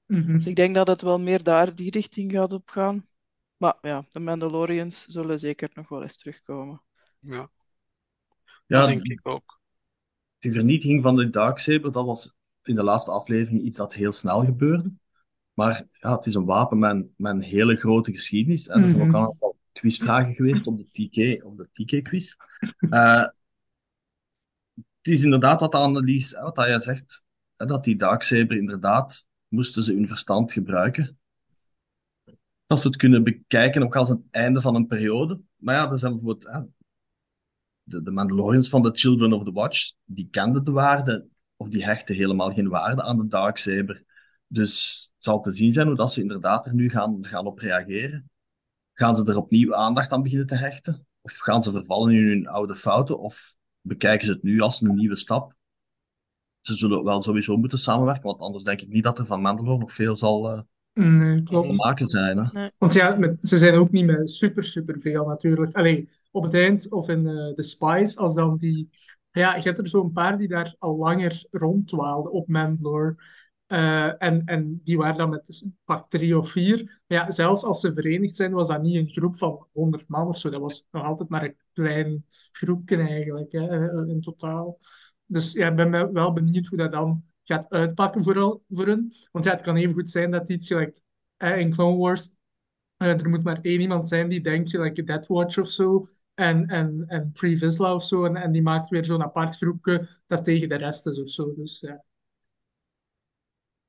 [0.09, 0.39] mhm.
[0.39, 3.09] Dus ik denk dat het wel meer daar die richting gaat opgaan.
[3.57, 6.83] Maar ja, de Mandalorians zullen zeker nog wel eens terugkomen.
[7.21, 7.51] ja,
[8.67, 9.61] Ja, dat denk ik ook.
[10.39, 14.45] die vernietiging van de Darksaber, dat was in de laatste aflevering iets dat heel snel
[14.45, 14.93] gebeurde.
[15.55, 18.69] Maar ja, het is een wapen met, een- met een hele grote geschiedenis.
[18.69, 19.17] En er zijn ook Mhm.
[19.17, 22.35] al een aantal quizvragen geweest op de TK, op de TK-quiz.
[22.89, 23.25] Eh,
[25.01, 27.25] het is inderdaad wat de analyse, wat jij zegt,
[27.57, 31.19] dat die Darksaber inderdaad, moesten ze hun verstand gebruiken.
[32.67, 35.41] Dat ze het kunnen bekijken ook als een einde van een periode.
[35.57, 36.69] Maar ja, er zijn bijvoorbeeld
[37.83, 41.85] de, de Mandalorians van de Children of the Watch, die kenden de waarde, of die
[41.85, 44.05] hechten helemaal geen waarde aan de Darksaber.
[44.47, 47.59] Dus het zal te zien zijn hoe dat ze inderdaad er nu gaan, gaan op
[47.59, 48.31] reageren.
[48.93, 51.07] Gaan ze er opnieuw aandacht aan beginnen te hechten?
[51.21, 53.19] Of gaan ze vervallen in hun oude fouten?
[53.19, 55.55] Of bekijken ze het nu als een nieuwe stap?
[56.61, 59.79] Ze zullen wel sowieso moeten samenwerken, want anders denk ik niet dat er van Mandalore
[59.79, 60.61] nog veel zal eh,
[60.93, 61.77] Nee, klopt.
[61.77, 62.39] maken zijn.
[62.39, 62.69] Hè?
[62.79, 65.75] Want ja, met, ze zijn ook niet met super, super veel natuurlijk.
[65.75, 68.89] Allee, op het eind of in eh, de Spice, als dan die...
[69.33, 73.17] Ja, je hebt er zo'n paar die daar al langer ronddwaalden op Mandalore.
[73.71, 77.03] Eh, en, en die waren dan met dus pak drie of vier.
[77.07, 80.27] Maar ja, zelfs als ze verenigd zijn, was dat niet een groep van 100 man
[80.29, 80.51] of zo.
[80.51, 84.79] Dat was nog altijd maar een klein groepje eigenlijk, hè, eh, in totaal.
[85.27, 89.13] Dus ja, ik ben wel benieuwd hoe dat dan gaat uitpakken voor, voor hen.
[89.33, 91.01] Want ja, het kan even goed zijn dat iets gelijk
[91.39, 92.31] in Clone Wars
[92.97, 96.67] eh, er moet maar één iemand zijn die denkt, like Death Watch of zo, en,
[96.67, 100.45] en, en Pre Vizsla of zo, en, en die maakt weer zo'n apart groepje dat
[100.45, 101.55] tegen de rest is of zo.
[101.55, 102.05] Dus ja.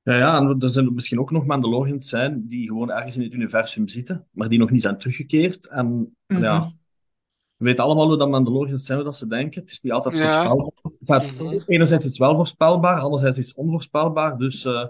[0.03, 3.33] Ja, ja, en er zijn misschien ook nog Mandalorians zijn die gewoon ergens in het
[3.33, 5.67] universum zitten, maar die nog niet zijn teruggekeerd.
[5.67, 6.69] En ja, Mhm.
[7.55, 9.61] we weten allemaal hoe dat Mandalorians zijn, hoe dat ze denken.
[9.61, 10.23] Het is niet altijd Ja.
[10.23, 11.21] voorspelbaar.
[11.27, 11.63] Enfin, Mhm.
[11.71, 14.37] Enerzijds is het wel voorspelbaar, anderzijds is het onvoorspelbaar.
[14.37, 14.81] Dus eh,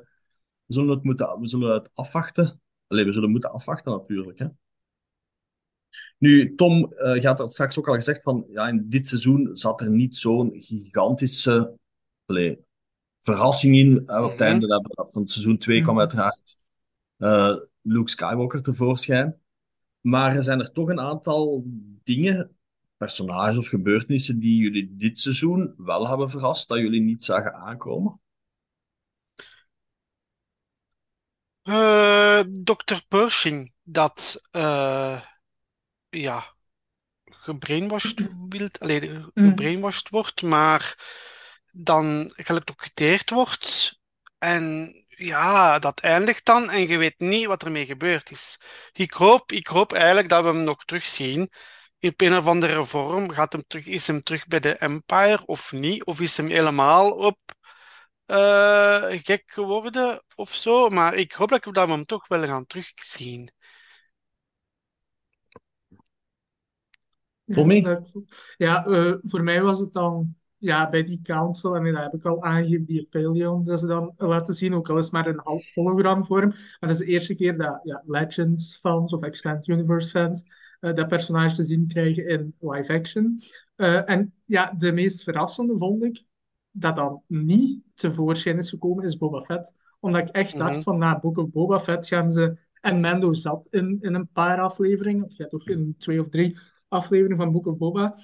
[0.66, 2.62] we, zullen het moeten, we zullen het afwachten.
[2.88, 4.40] Allee, we zullen moeten afwachten natuurlijk.
[4.40, 4.48] Hè.
[6.18, 9.50] Nu, Tom, eh je had dat straks ook al gezegd van, ja, in dit seizoen
[9.54, 11.74] zat er niet zo'n gigantische
[12.26, 12.60] allee,
[13.22, 14.04] verrassing in.
[14.06, 16.00] Hè, op het einde dat- van seizoen 2 kwam Mhm.
[16.02, 16.58] uiteraard
[17.18, 19.40] eh, Luke Skywalker tevoorschijn.
[20.02, 21.64] Maar er zijn er toch een aantal
[22.04, 22.56] dingen,
[22.98, 28.20] personages of gebeurtenissen die jullie dit seizoen wel hebben verrast, dat jullie niet zagen aankomen.
[31.62, 33.00] Eh, Dr.
[33.08, 35.22] Pershing, dat eh,
[36.10, 36.56] ja,
[37.26, 39.30] gebrainwashed, wilt, allee, Mhm.
[39.34, 40.96] gebrainwashed wordt, maar
[41.72, 44.00] dan geëlectrocuteerd wordt.
[44.38, 48.60] En ja, dat eindigt dan en je weet niet wat ermee gebeurd is.
[48.92, 51.50] Ik hoop, ik hoop eigenlijk dat we hem nog terugzien.
[52.00, 53.32] In een of andere vorm.
[53.32, 56.06] Gaat hem terug, is hem terug bij de Empire of niet?
[56.06, 57.38] Of is hem helemaal op
[58.26, 60.90] eh, gek geworden of zo?
[60.90, 63.52] Maar ik hoop dat we hem toch wel gaan terugzien.
[67.46, 68.02] Tommy?
[68.58, 72.26] Ja, eh, voor mij was het dan ja, bij die council, en dat heb ik
[72.26, 75.42] al aangegeven, die Pelion, dat ze dan laten zien, ook al is het maar een
[75.74, 76.48] hologramvorm.
[76.50, 80.44] Maar dat is de eerste keer dat ja, Legends-fans of Expanded Universe-fans
[80.80, 83.40] uh, dat personage te zien krijgen in live action.
[83.76, 86.24] Uh, en ja, de meest verrassende vond ik
[86.72, 89.74] dat dan niet tevoorschijn is gekomen, is Boba Fett.
[90.00, 90.82] Omdat ik echt dacht Mhm.
[90.82, 92.58] van na Book of Boba Fett gaan ze...
[92.82, 96.58] En Mando zat in, in een paar afleveringen, of ja, toch in twee of drie
[96.88, 98.18] afleveringen van Book of Boba,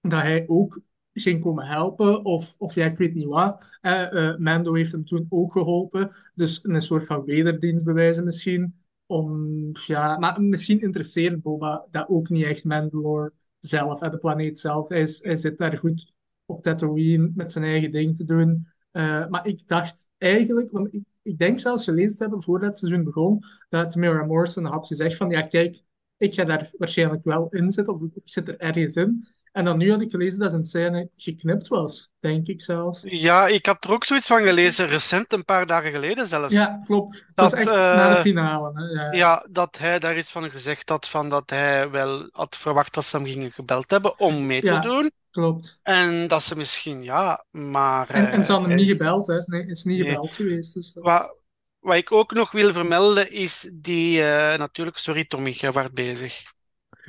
[0.00, 0.80] dat hij ook
[1.20, 3.78] ging komen helpen, of, of ja, ik weet niet wat.
[3.80, 8.74] Eh, eh, Mando heeft hem toen ook geholpen, dus een soort van wederdienst bewijzen misschien.
[9.06, 14.58] Om, ja, maar misschien interesseert Boba dat ook niet echt Mandalore zelf, en de planeet
[14.58, 14.88] zelf.
[14.88, 16.12] Hij, is, hij zit daar goed
[16.46, 18.68] op Tatooine met zijn eigen ding te doen.
[18.90, 22.78] Eh, maar ik dacht eigenlijk, want ik, ik denk zelfs gelezen te hebben voordat het
[22.78, 25.82] seizoen begon, dat Tamara Morrison had gezegd van, ja kijk,
[26.16, 29.26] ik ga daar waarschijnlijk wel in zitten, of ik zit er ergens in.
[29.58, 33.02] En dan nu had ik gelezen dat zijn scène geknipt was, denk ik zelfs.
[33.04, 36.52] Ja, ik had er ook zoiets van gelezen, recent, een paar dagen geleden zelfs.
[36.54, 37.24] Ja, klopt.
[37.34, 38.70] Dat, was echt eh, na de finale.
[38.74, 39.02] Hè?
[39.02, 39.12] Ja.
[39.12, 43.04] Ja, dat hij daar iets van gezegd had, van dat hij wel had verwacht dat
[43.04, 44.80] ze hem gingen gebeld hebben om mee te Ja.
[44.80, 45.10] doen.
[45.30, 45.78] Klopt.
[45.82, 48.08] En dat ze misschien, ja, maar...
[48.10, 49.36] En, en ze hadden hem eh, niet is- gebeld, hè?
[49.44, 50.08] Nee, is niet Nee.
[50.08, 50.74] gebeld geweest.
[50.74, 51.34] Dus dat- Wat,
[51.78, 56.42] wat ik ook nog wil vermelden is die, eh, natuurlijk, sorry Tommy, jij was bezig.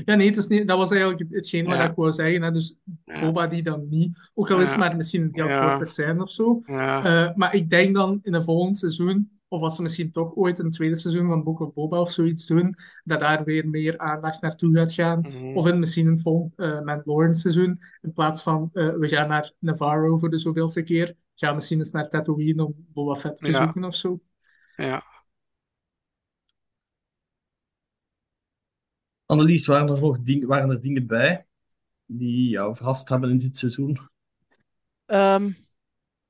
[0.05, 1.89] Ja, nee, het is niet, dat was eigenlijk het- hetgeen wat Ja.
[1.89, 2.41] ik wou zeggen.
[2.41, 2.51] Hè?
[2.51, 2.75] Dus.
[3.21, 4.29] Boba die dan niet.
[4.33, 5.69] Ook al is het maar misschien een heel Ja.
[5.69, 6.61] korte scène of zo.
[6.65, 10.59] Eh, maar ik denk dan in een volgend seizoen, of als ze misschien toch ooit
[10.59, 14.41] een tweede seizoen van Book of Boba of zoiets doen, dat daar weer meer aandacht
[14.41, 15.19] naartoe gaat gaan.
[15.19, 15.57] mhm.
[15.57, 19.51] Of in misschien een volgend uh, Mandalorian seizoen, in plaats van eh, we gaan naar
[19.59, 23.45] Navarro voor de zoveelste keer, gaan we misschien eens naar Tatooine om Boba Fett te
[23.45, 23.51] Ja.
[23.51, 24.19] bezoeken of zo.
[24.75, 25.03] ja.
[29.29, 31.45] Annelies, waren er nog waren er dingen bij
[32.05, 33.99] die jou verrast hebben in dit seizoen?
[35.05, 35.51] Ehm,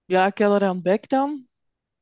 [0.06, 1.48] ja, Kelleran Beck dan.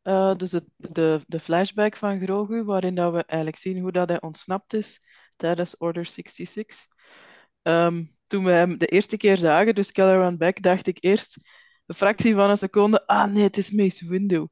[0.01, 4.21] Eh, dus de, de flashback van Grogu, waarin dat we eigenlijk zien hoe dat hij
[4.21, 4.99] ontsnapt is
[5.35, 6.87] tijdens Order 66.
[7.61, 11.37] Ehm, toen we hem de eerste keer zagen, dus Kelleran Beck, dacht ik eerst
[11.85, 14.47] een fractie van een seconde, ah nee, het is Mace Windu.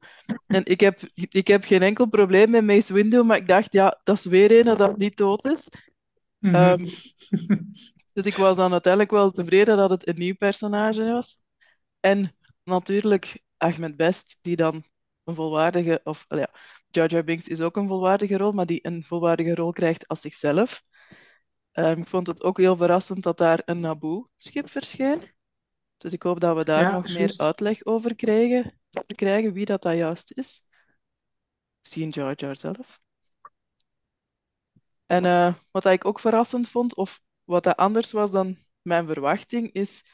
[0.46, 4.00] En ik heb, ik heb geen enkel probleem met Mace Windu, maar ik dacht, ja,
[4.04, 5.68] dat is weer een dat niet dood is.
[6.46, 6.54] Mhm.
[6.54, 6.84] Ehm,
[8.12, 11.38] Dus ik was dan uiteindelijk wel tevreden dat het een nieuw personage was.
[12.00, 14.84] En natuurlijk Ahmed Best, die dan
[15.24, 16.50] een volwaardige, of ja,
[16.90, 20.20] Jar Jar Binks is ook een volwaardige rol, maar die een volwaardige rol krijgt als
[20.20, 20.82] zichzelf.
[21.72, 25.22] Ehm, ik vond het ook heel verrassend dat daar een Naboo-schip verscheen.
[25.98, 28.80] Dus ik hoop dat we daar Ja, nog meer uitleg over krijgen,
[29.14, 30.64] krijgen wie dat, dat juist is.
[31.80, 32.98] Misschien Jar Jar zelf.
[35.06, 39.72] En eh, wat ik ook verrassend vond, of wat dat anders was dan mijn verwachting,
[39.72, 40.04] is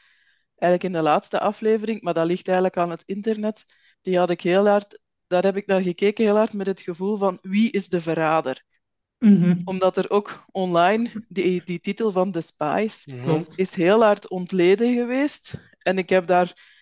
[0.55, 3.65] eigenlijk in de laatste aflevering, maar dat ligt eigenlijk aan het internet,
[4.01, 7.17] die had ik heel hard, daar heb ik naar gekeken heel hard met het gevoel
[7.17, 8.63] van wie is de verrader?
[9.17, 9.61] Mhm.
[9.65, 13.07] Omdat er ook online, die, die titel van The Spies,
[13.55, 15.53] is heel hard ontleden geweest.
[15.79, 16.72] En ik heb daar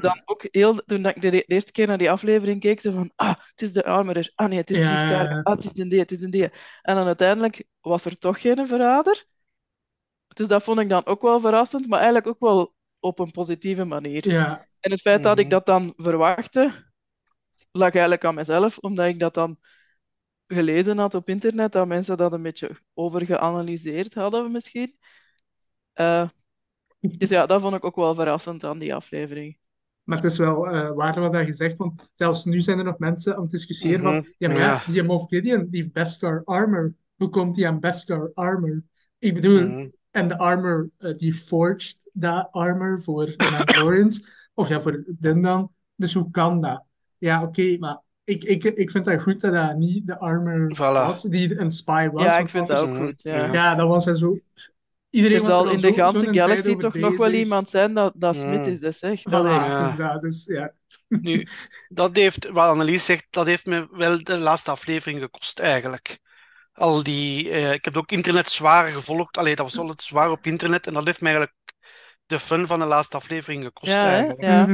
[0.00, 3.12] dan ook heel, toen ik de, de eerste keer naar die aflevering keek, zo van,
[3.16, 5.88] ah, het is de Armorer, ah nee, het is Grief ja, ah, het is de
[5.88, 6.52] D, het is de D.
[6.82, 9.26] En dan uiteindelijk was er toch geen verrader.
[10.28, 13.84] Dus dat vond ik dan ook wel verrassend, maar eigenlijk ook wel op een positieve
[13.84, 14.28] manier.
[14.28, 15.54] Ja, En het feit dat ik Mhm.
[15.54, 16.72] dat dan verwachtte,
[17.72, 19.58] lag eigenlijk aan mezelf, omdat ik dat dan
[20.46, 24.98] gelezen had op internet, dat mensen dat een beetje overgeanalyseerd hadden misschien.
[25.92, 26.28] Eh,
[27.18, 29.58] dus ja, dat vond ik ook wel verrassend aan die aflevering.
[30.02, 32.98] maar het is wel eh waar wat je zegt, want zelfs nu zijn er nog
[32.98, 34.14] mensen aan het discussiëren Mhm.
[34.22, 34.92] van, ja, maar ja, Ja.
[34.92, 36.94] die Moff Gideon, die heeft Beskar armor.
[37.16, 38.82] Hoe komt die aan Beskar armor?
[39.18, 39.88] Ik bedoel, Mhm.
[40.10, 44.22] en de armor, eh, die forged dat armor voor de Mandalorians,
[44.54, 45.72] of ja, voor Din dan.
[45.96, 46.84] Dus hoe kan dat?
[47.18, 50.78] Ja, oké, maar ik, ik, ik vind dat goed dat dat niet de armor Voilà.
[51.06, 52.22] was, die een spy was.
[52.22, 53.04] Ja, ik vind dat ook Mhm.
[53.04, 53.22] goed.
[53.22, 54.38] Ja, dat was hij zo...
[55.10, 58.12] Iedereen Er was zal al in de ganse galaxy toch nog wel iemand zijn dat,
[58.16, 58.40] dat Mm.
[58.40, 59.18] Smit is, dus zeg.
[59.20, 59.82] Voilà, Dat hij- Ja.
[59.82, 60.72] dus dat, dus ja.
[61.08, 61.46] Nu,
[61.88, 66.18] dat heeft, wat Annelies zegt, dat heeft me wel de laatste aflevering gekost eigenlijk.
[66.72, 69.36] Al die, eh, ik heb ook internet zwaar gevolgd.
[69.36, 71.56] Allee, dat was altijd zwaar op internet en dat heeft me eigenlijk
[72.26, 74.40] de fun van de laatste aflevering gekost Ja, eigenlijk.
[74.40, 74.66] Ja.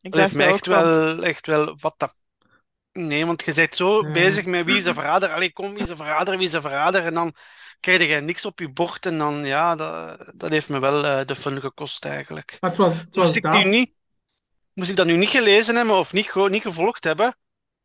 [0.00, 2.16] Ik Dat heeft me echt van, wel, echt wel, wat dat...
[2.92, 4.12] Nee, want je bent zo Ja.
[4.12, 5.28] bezig met wie is de verrader.
[5.28, 7.04] Allee, kom, wie is de verrader, wie is de verrader.
[7.04, 7.34] En dan
[7.80, 11.24] krijg je niks op je bord en dan, ja, dat, dat heeft me wel eh,
[11.24, 12.56] de fun gekost eigenlijk.
[12.60, 13.52] Maar het was, het was Moest ik, dat.
[13.52, 13.92] die niet,
[14.72, 17.36] moest ik dat nu niet gelezen hebben of niet, gewoon niet gevolgd hebben,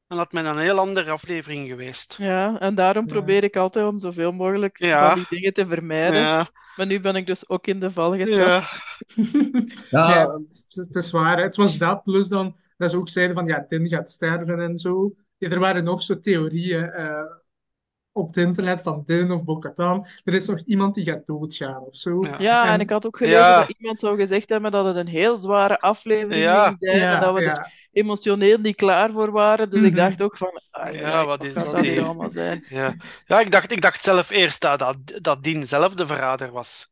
[0.08, 2.16] dan had men een heel andere aflevering geweest.
[2.18, 3.14] Ja, en daarom Ja.
[3.14, 5.08] probeer ik altijd om zoveel mogelijk Ja.
[5.08, 6.22] van die dingen te vermijden.
[6.22, 8.82] Ja, Maar nu ben ik dus ook in de val gestapt.
[9.90, 11.38] ja, Ja, het, het is waar.
[11.38, 11.44] hè.
[11.44, 14.78] Het was dat, plus dan dat ze ook zeiden van ja, Din gaat sterven en
[14.78, 15.16] zo.
[15.38, 17.24] Ja, er waren nog zo theorieën eh,
[18.12, 20.08] op het internet van Din of Bo-Katan.
[20.24, 22.24] Er is nog iemand die gaat doodgaan of zo.
[22.26, 22.36] Ja.
[22.40, 23.60] Ja, en En- ik had ook gelezen Ja.
[23.60, 26.66] dat iemand zou gezegd hebben dat het een heel zware aflevering Ja.
[26.66, 29.70] ging zijn en dat we er emotioneel niet klaar voor waren.
[29.70, 29.96] Dus ik Mhm.
[29.96, 32.66] dacht ook van, ah, Ja, wat is dat dat hier allemaal zijn?
[32.70, 32.96] ja.
[33.26, 36.90] Ja, ik dacht, ik dacht zelf eerst dat, dat, dat Dean zelf de verrader was.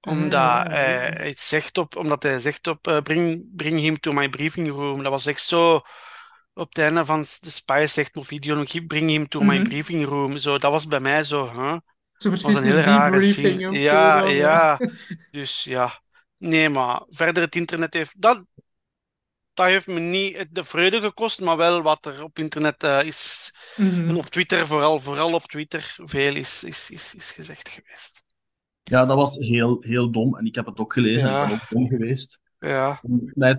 [0.00, 4.12] Omdat, Ah, hij iets zegt op, omdat hij zegt op eh, bring, bring him to
[4.12, 5.02] my briefing room.
[5.02, 5.80] Dat was echt zo
[6.56, 9.64] op het einde van de Spy zegt nog video bring him to my Mhm.
[9.68, 10.36] briefing room.
[10.38, 11.76] Zo, dat was bij mij zo, huh?
[12.16, 13.68] Zo was precies een hele rare scene.
[13.68, 14.80] of Ja, dan, ja.
[15.30, 16.00] Dus ja,
[16.36, 18.42] nee, maar verder het internet heeft dat,
[19.54, 23.52] dat heeft me niet de vreugde gekost, maar wel wat er op internet eh, is
[23.76, 24.08] Mhm.
[24.08, 28.22] en op Twitter vooral, vooral op Twitter veel is, is, is, is gezegd geweest.
[28.82, 30.36] ja, dat was heel, heel dom.
[30.36, 31.42] En ik heb het ook gelezen en Ja.
[31.42, 32.38] ik ben ook dom geweest.
[32.58, 33.00] Ja,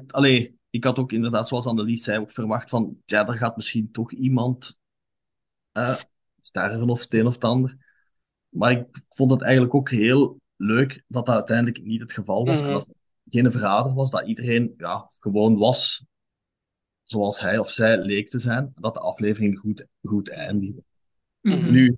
[0.07, 3.91] allee, ik had ook inderdaad, zoals Annelies zei, ook verwacht van, ja, er gaat misschien
[3.91, 4.79] toch iemand
[5.71, 5.97] eh,
[6.39, 7.77] sterven of het een of het ander.
[8.49, 12.59] Maar ik vond het eigenlijk ook heel leuk dat dat uiteindelijk niet het geval was.
[12.61, 12.69] Mhm.
[12.69, 12.87] En dat
[13.25, 16.05] geen verrader was, dat iedereen ja, gewoon was
[17.03, 18.71] zoals hij of zij leek te zijn.
[18.75, 20.83] Dat de aflevering goed, goed eindigde.
[21.41, 21.71] Mhm.
[21.71, 21.97] Nu,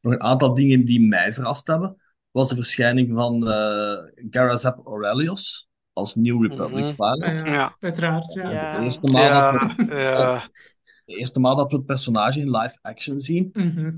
[0.00, 1.96] nog een aantal dingen die mij verrast hebben,
[2.30, 3.98] was de verschijning van eh
[4.30, 5.69] Garazep Aurelius
[6.00, 7.22] als New Republic pilot.
[7.22, 8.50] Ah, ja, Uiteraard, ja.
[8.50, 8.78] Ja.
[8.78, 10.42] De eerste maal dat we ja,
[11.04, 13.50] de eerste maal dat we het personage in live action zien.
[13.52, 13.92] Mhm.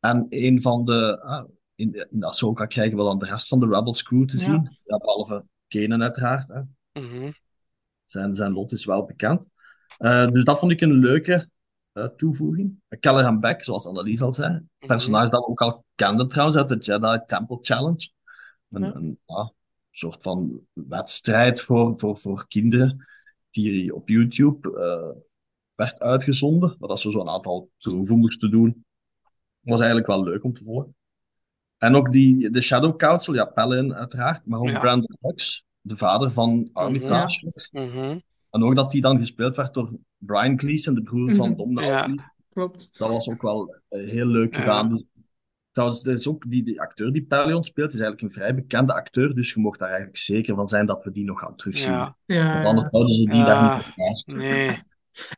[0.00, 1.20] En een van de.
[1.22, 4.42] ah, in, in Ahsoka krijgen we dan de rest van de Rebels crew te Ja.
[4.42, 4.76] zien.
[4.84, 6.48] Ja, behalve Kanan, uiteraard.
[6.48, 6.60] Hè.
[7.00, 7.30] Mhm.
[8.04, 9.46] Zijn, zijn lot is wel bekend.
[9.98, 11.48] Eh, dus dat vond ik een leuke
[11.92, 12.80] eh, toevoeging.
[13.00, 14.48] Callahan Beck, zoals Annelies al zei.
[14.54, 14.86] Een Mhm.
[14.86, 18.10] personage dat we ook al kenden trouwens uit de Jedi Temple Challenge.
[18.70, 18.94] Een, Ja.
[18.94, 19.52] een ja,
[19.94, 23.06] soort van wedstrijd voor, voor, voor kinderen
[23.50, 25.20] die op YouTube eh,
[25.74, 26.76] werd uitgezonden.
[26.78, 28.84] Maar dat ze zo'n aantal proeven moesten doen.
[29.60, 30.94] was eigenlijk wel leuk om te volgen.
[31.78, 34.78] En ook die, de Shadow Council, ja, Pellin uiteraard, maar ook Ja.
[34.80, 37.52] Brandon Hux, de vader van Armitage.
[37.70, 38.18] Mhm.
[38.50, 41.56] En ook dat die dan gespeeld werd door Brian Gleason, de broer van Mhm.
[41.58, 42.14] Domhnall Ja.
[42.52, 42.88] Klopt.
[42.98, 44.60] Dat was ook wel eh, heel leuk Ja.
[44.60, 44.88] gedaan.
[44.88, 45.04] Dus,
[45.72, 48.92] trouwens, er is ook die, die acteur die Pelion speelt, is eigenlijk een vrij bekende
[48.94, 51.92] acteur, dus je mocht daar eigenlijk zeker van zijn dat we die nog gaan terugzien.
[51.92, 53.44] Ja, Ja, Want anders zouden ze die Ja.
[53.44, 53.94] daar niet
[54.26, 54.78] op nee,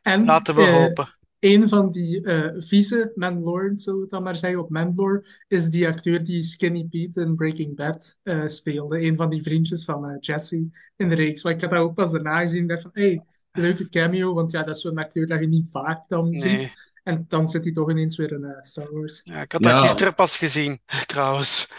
[0.01, 1.07] En laten we eh, hopen.
[1.39, 5.69] een van die eh vieze Mandalorian, zullen we het dan maar zeggen, op Mandalore, is
[5.69, 9.01] die acteur die Skinny Pete in Breaking Bad eh, speelde.
[9.01, 11.43] Een van die vriendjes van eh, Jesse in de reeks.
[11.43, 13.21] Maar ik had dat ook pas daarna gezien en dacht van, hey,
[13.51, 16.39] leuke cameo, want ja, dat is zo'n acteur dat je niet vaak dan Nee.
[16.39, 16.93] ziet.
[17.05, 19.21] En dan zit hij toch ineens weer in eh, Star Wars.
[19.23, 19.71] Ja, ik had Ja.
[19.71, 21.69] dat gisteren pas gezien, trouwens.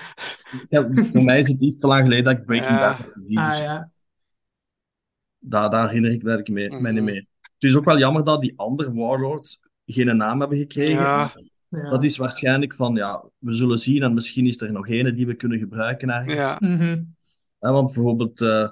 [0.68, 2.88] Ja, voor mij is het iets te lang geleden dat ik Breaking Ja.
[2.88, 3.38] Bad heb gezien.
[3.38, 3.90] Ah dus ja,
[5.38, 7.10] daar, daar herinner ik me eigenlijk mee, mij niet Mhm.
[7.12, 7.28] mee.
[7.42, 10.94] Het is ook wel jammer dat die andere warlords geen naam hebben gekregen.
[10.94, 11.32] Ja.
[11.68, 11.90] ja.
[11.90, 15.26] Dat is waarschijnlijk van, ja, we zullen zien en misschien is er nog ene die
[15.26, 16.34] we kunnen gebruiken ergens.
[16.34, 16.58] Ja.
[17.58, 18.68] Hè, want bijvoorbeeld eh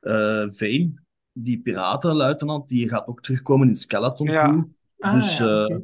[0.00, 0.92] eh, Vane,
[1.32, 4.48] die piratenluitenant, die gaat ook terugkomen in Skeleton Ja.
[4.48, 4.62] Crew.
[5.00, 5.76] Ah, Dus ja, eh,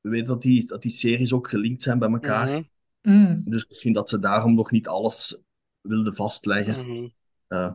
[0.00, 2.48] we weten dat die, dat die series ook gelinkt zijn bij elkaar.
[2.48, 2.62] Mhm.
[3.02, 3.42] Mm.
[3.44, 5.38] Dus misschien dat ze daarom nog niet alles
[5.80, 6.86] wilden vastleggen.
[6.86, 7.08] Mhm.
[7.46, 7.72] Eh,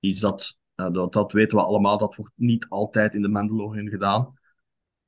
[0.00, 4.38] iets dat, dat, dat weten we allemaal, dat wordt niet altijd in de Mandalorian gedaan.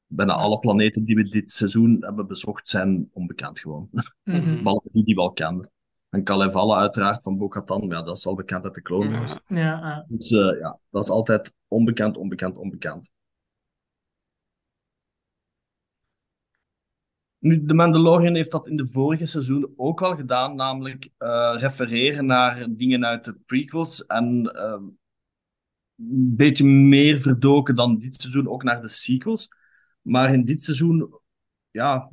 [0.06, 3.88] Bijna alle planeten die we dit seizoen hebben bezocht zijn onbekend gewoon.
[4.24, 4.62] Mhm.
[4.62, 5.70] Behalve die die we al kenden.
[6.08, 9.36] En Kalevala uiteraard van Bo-Katan, ja, dat is al bekend uit de Clone Wars.
[9.46, 9.58] Ja.
[9.58, 10.04] Ja.
[10.08, 13.10] Dus eh, ja, dat is altijd onbekend, onbekend, onbekend.
[17.42, 22.26] Nu, The Mandalorian heeft dat in de vorige seizoen ook al gedaan, namelijk eh, refereren
[22.26, 24.82] naar dingen uit de prequels en ehm,
[25.96, 29.48] een beetje meer verdoken dan dit seizoen ook naar de sequels.
[30.02, 31.18] Maar in dit seizoen,
[31.70, 32.10] ja,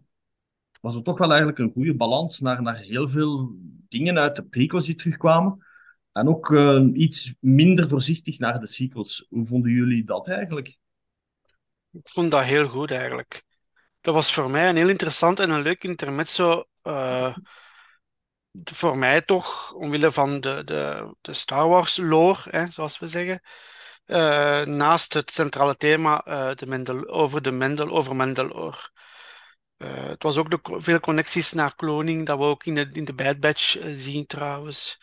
[0.82, 3.56] was er toch wel eigenlijk een goede balans naar, naar heel veel
[3.88, 5.66] dingen uit de prequels die terugkwamen.
[6.12, 9.26] En ook eh, iets minder voorzichtig naar de sequels.
[9.30, 10.78] Hoe vonden jullie dat eigenlijk?
[11.92, 13.48] Ik vond dat heel goed eigenlijk.
[14.02, 16.64] Dat was voor mij een heel interessant en een leuk intermezzo.
[16.82, 17.36] eh,
[18.64, 23.42] voor mij toch, omwille van de, de, de Star Wars lore, hè, zoals we zeggen.
[24.06, 28.90] Eh, naast het centrale thema eh, de over de Mendel, over Mandalore.
[29.78, 33.06] Eh, het was ook de, veel connecties naar kloning, dat we ook in de, in
[33.06, 34.98] de Bad Batch zien trouwens.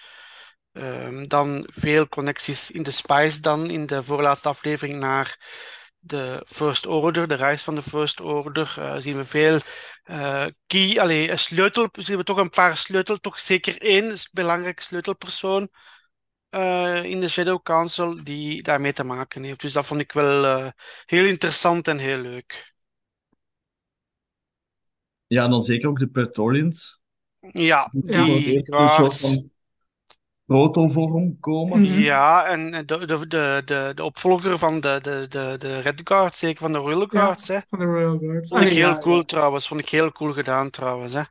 [0.72, 5.36] Ehm, dan veel connecties in de Spice dan, in de voorlaatste aflevering naar
[6.06, 9.58] de First Order, de reis van de First Order, eh, zien we veel
[10.04, 14.80] eh, key, allee, een sleutel, zien we toch een paar sleutel, toch zeker één belangrijk
[14.80, 15.68] sleutelpersoon
[16.48, 19.60] eh, in de Shadow Council die daarmee te maken heeft.
[19.60, 20.72] Dus dat vond ik wel
[21.06, 22.74] heel interessant en heel leuk.
[25.26, 27.00] Ja, en dan zeker ook de Praetorians.
[27.52, 29.20] Ja, Die die eerst in een soort guards.
[29.20, 29.50] van
[30.46, 31.80] protovorm komen.
[31.80, 32.00] Mhm.
[32.00, 36.36] Ja, en de, de, de, de, de opvolger van de, de, de, de Red Guard,
[36.36, 37.58] zeker van de Royal Ja, Guards, hè.
[37.68, 38.48] van de Royal Guard.
[38.48, 39.24] Vond ik Allee, heel ja, cool ja.
[39.24, 41.22] trouwens, vond ik heel cool gedaan trouwens, hè.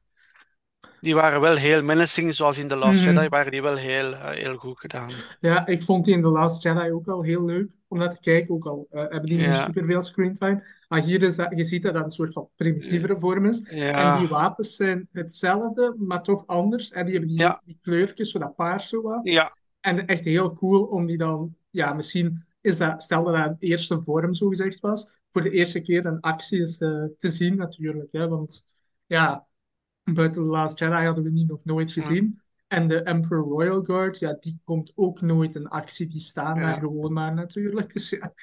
[0.99, 3.09] Die waren wel heel menacing, zoals in The Last Mhm.
[3.13, 5.26] Jedi, waren die wel heel, eh, heel goed gedaan.
[5.39, 8.20] Ja, ik vond die in The Last Jedi ook al heel leuk om naar te
[8.20, 8.55] kijken.
[8.55, 9.53] Ook al eh, hebben die niet Ja.
[9.55, 10.63] superveel screentime.
[10.88, 13.61] Maar hier is dat, je ziet dat dat een soort van primitievere vorm is.
[13.61, 16.91] En die wapens zijn hetzelfde, maar toch anders.
[16.91, 17.61] En die hebben die, Ja.
[17.65, 19.19] die kleurtjes, zo dat paars zo wat.
[19.23, 23.45] ja, En echt heel cool om die dan, ja, misschien is dat, stel dat dat
[23.47, 27.29] een eerste vorm zo gezegd was, voor de eerste keer een actie is eh, te
[27.29, 28.11] zien natuurlijk.
[28.11, 28.65] Hè, want
[29.05, 29.47] ja,
[30.03, 32.01] buiten The Last Jedi hadden we die nog nooit Ja.
[32.01, 32.39] gezien.
[32.67, 36.07] En de Emperor Royal Guard, ja, die komt ook nooit in actie.
[36.07, 37.93] Die staan daar gewoon maar natuurlijk.
[37.93, 38.33] Dus ja,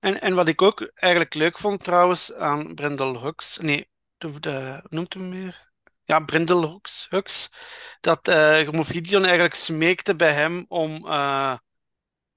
[0.00, 4.80] En, en wat ik ook eigenlijk leuk vond trouwens aan Brendel Hux, nee, de, de,
[4.88, 5.72] noemt hem weer?
[6.04, 7.50] Ja, Brendel Hux, Hux
[8.00, 8.28] dat
[8.86, 11.56] Gideon eigenlijk smeekte bij hem om, eh,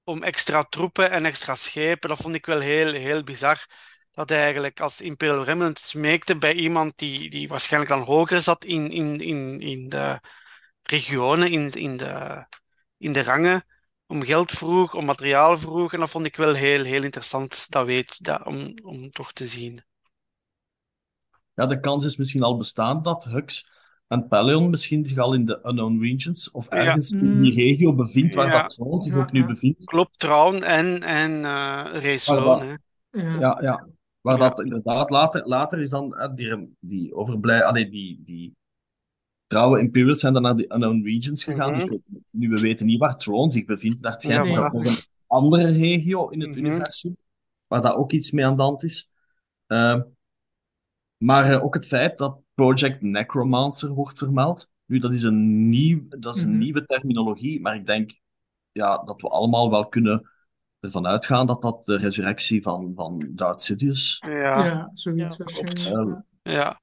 [0.04, 2.08] om extra troepen en extra schepen.
[2.08, 3.66] Dat vond ik wel heel, heel bizar.
[4.12, 8.64] Dat hij eigenlijk als Imperial Remnant smeekte bij iemand die, die waarschijnlijk dan hoger zat
[8.64, 10.20] in, in, in, in de
[10.82, 12.46] regionen, in, in, de,
[12.98, 13.64] in de rangen
[14.08, 15.92] om geld vroeg, om materiaal vroeg.
[15.92, 19.46] En dat vond ik wel heel, heel interessant, dat weet, dat, om, om toch te
[19.46, 19.82] zien.
[21.54, 23.70] Ja, de kans is misschien al bestaan dat Hux
[24.08, 26.76] en Pelion misschien zich al in de Unknown Regions of Ja.
[26.76, 28.62] ergens in die regio bevindt waar Ja.
[28.62, 29.84] dat Thrawn zich Ja, ook nu bevindt.
[29.84, 31.44] Klopt, Traun en, en
[32.02, 32.74] eh Sloan, wat- hè.
[33.10, 33.38] ja.
[33.40, 33.88] Ja, ja.
[34.20, 34.48] Waar Ja.
[34.48, 38.56] dat inderdaad later, later is dan eh, die, die overblij, allee, die, die
[39.48, 41.70] trouwe Imperials zijn dan naar de Unknown Regions gegaan.
[41.70, 41.78] Mhm.
[41.78, 44.02] Dus we, nu we weten niet waar Thrawn zich bevindt.
[44.02, 44.96] Daar schijnt Ja, er nog een
[45.26, 46.58] andere regio in het Mhm.
[46.58, 47.16] universum,
[47.66, 49.10] waar dat ook iets mee aan de hand is.
[49.66, 50.00] Ehm,
[51.16, 54.68] maar eh, ook het feit dat Project Necromancer wordt vermeld.
[54.86, 56.58] Nu, dat is een, nieuw, dat is een Mhm.
[56.58, 58.10] nieuwe terminologie, maar ik denk
[58.72, 60.30] ja, dat we allemaal wel kunnen
[60.80, 64.32] ervan uitgaan dat dat de resurrectie van, van Darth Sidious Ja,
[64.64, 66.22] Ja, zoiets Ja, waarschijnlijk.
[66.42, 66.80] ja.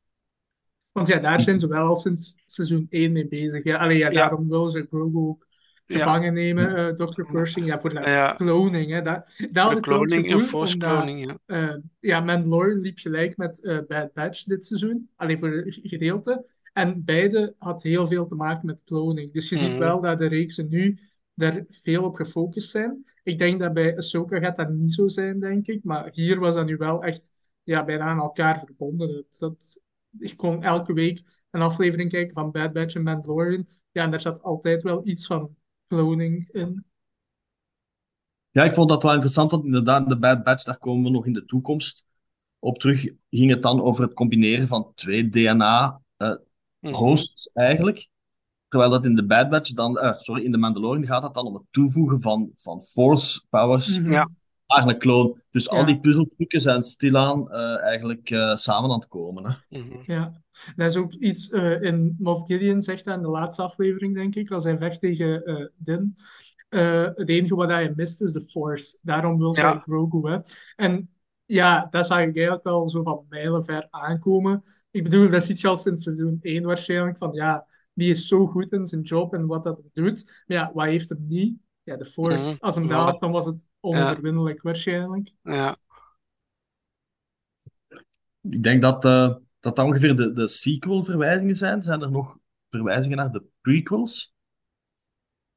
[0.95, 3.63] Want ja, daar zijn ze wel al sinds seizoen 1 mee bezig.
[3.63, 4.13] Ja, allee, ja, Ja.
[4.13, 5.47] daarom willen ze Grogu ook
[5.87, 7.23] gevangen nemen, eh Dr.
[7.31, 8.33] Pershing, ja, voor dat ja.
[8.35, 8.91] cloning.
[8.91, 9.01] Hè.
[9.01, 11.37] Dat, dat De het cloning en force cloning, ja.
[11.45, 16.45] eh, ja, Mandalorian liep gelijk met eh, Bad Batch dit seizoen, alleen voor een gedeelte.
[16.73, 19.33] En beide had heel veel te maken met cloning.
[19.33, 19.79] Dus je ziet Mhm.
[19.79, 20.97] wel dat de reeksen nu
[21.33, 23.03] daar veel op gefocust zijn.
[23.23, 25.83] Ik denk dat bij Ahsoka gaat dat niet zo zijn, denk ik.
[25.83, 27.33] Maar hier was dat nu wel echt
[27.63, 29.07] ja, bijna aan elkaar verbonden.
[29.13, 29.79] Dat, dat,
[30.20, 33.68] ik kon elke week een aflevering kijken van Bad Batch en Mandalorian.
[33.91, 35.55] Ja, en daar zat altijd wel iets van
[35.88, 36.86] cloning in.
[38.51, 41.26] Ja, ik vond dat wel interessant, want inderdaad, de Bad Batch, daar komen we nog
[41.26, 42.03] in de toekomst
[42.59, 43.07] op terug.
[43.30, 47.66] Ging het dan over het combineren van twee DNA-hosts Mhm.
[47.66, 48.07] eigenlijk.
[48.68, 51.45] Terwijl dat in de Bad Batch dan, eh, sorry, in de Mandalorian gaat het dan
[51.45, 54.11] om het toevoegen van, van Force powers Mhm.
[54.11, 54.30] Ja.
[54.68, 55.41] Een kloon.
[55.51, 59.45] Dus al die puzzelstukken zijn stilaan eh, eigenlijk eh, samen aan het komen.
[59.45, 59.80] Hè.
[59.80, 60.11] Mhm.
[60.11, 60.41] Ja,
[60.76, 64.36] dat is ook iets eh, in Moff Gideon zegt dat in de laatste aflevering, denk
[64.36, 66.16] ik, als hij vecht tegen eh, Din.
[66.70, 68.97] Eh, het enige wat hij mist is de Force.
[69.01, 69.72] Daarom wil Ja.
[69.72, 70.30] hij Grogu.
[70.30, 70.39] Hè.
[70.76, 71.09] En
[71.45, 74.63] ja, dat zag ik eigenlijk al zo van mijlenver aankomen.
[74.91, 77.18] Ik bedoel, dat ziet je al sinds seizoen 1 waarschijnlijk.
[77.18, 80.24] Van ja, die is zo goed in zijn job en wat dat hij doet.
[80.26, 81.57] Maar ja, wat heeft hem niet?
[81.86, 82.49] Ja, de Force.
[82.49, 82.57] Mhm.
[82.59, 85.31] Als hem had, dan was het onoverwinnelijk waarschijnlijk.
[85.41, 85.77] Ja.
[88.41, 91.83] Ik denk dat, eh, dat dat ongeveer de, de sequel-verwijzingen zijn.
[91.83, 92.38] Zijn er nog
[92.69, 94.33] verwijzingen naar de prequels?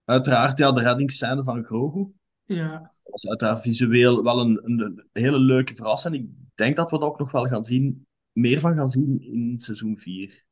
[0.05, 2.13] Uiteraard, ja, de reddingsscène van Grogu.
[2.45, 6.15] Ja, Dat was uiteraard visueel wel een, een, een hele leuke verrassing.
[6.15, 9.61] Ik denk dat we dat ook nog wel gaan zien, meer van gaan zien in
[9.61, 10.45] seizoen 4.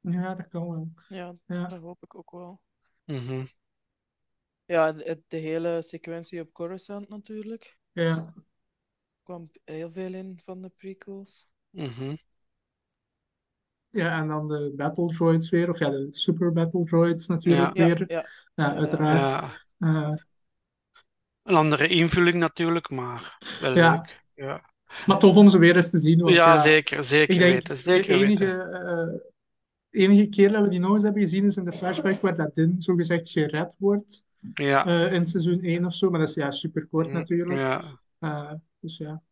[0.00, 0.92] ja dat kan wel.
[1.08, 1.66] Ja, Ja.
[1.66, 2.60] dat hoop ik ook wel.
[3.04, 3.44] Mhm.
[4.72, 7.76] Ja, de, de hele sequentie op Coruscant natuurlijk.
[7.92, 8.32] Ja.
[9.22, 11.48] kwam heel veel in van de prequels.
[11.72, 12.14] Mhm.
[13.90, 17.86] Ja, en dan de battle droids weer, of ja, de super battle droids natuurlijk Ja,
[17.86, 18.10] weer.
[18.10, 19.20] ja, Ja, uiteraard.
[19.30, 19.50] Ja.
[19.78, 20.12] Eh,
[21.42, 23.92] Een andere invulling natuurlijk, maar wel Ja.
[23.92, 24.20] leuk.
[24.34, 24.70] Ja,
[25.06, 27.54] maar tof om ze weer eens te zien, want ja ja, zeker, zeker ik denk
[27.54, 28.72] weten, de zeker enige, weten.
[29.90, 32.36] eh, enige keer dat we die nog eens hebben gezien is in de flashback waar
[32.36, 34.86] dat Din zogezegd gered wordt Ja.
[34.86, 37.58] eh, in seizoen 1 of zo, maar dat is ja super kort natuurlijk.
[37.58, 37.98] Ja.
[38.18, 39.22] Eh, Dus ja.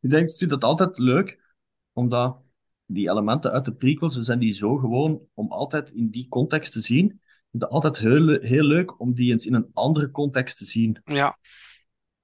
[0.00, 1.54] Ik denk, ik vind het altijd leuk,
[1.92, 2.38] omdat
[2.86, 6.80] die elementen uit de prequels, zijn die zo gewoon om altijd in die context te
[6.80, 7.06] zien.
[7.06, 10.64] Ik vind het altijd heel, heel leuk om die eens in een andere context te
[10.64, 11.00] zien.
[11.04, 11.38] Ja,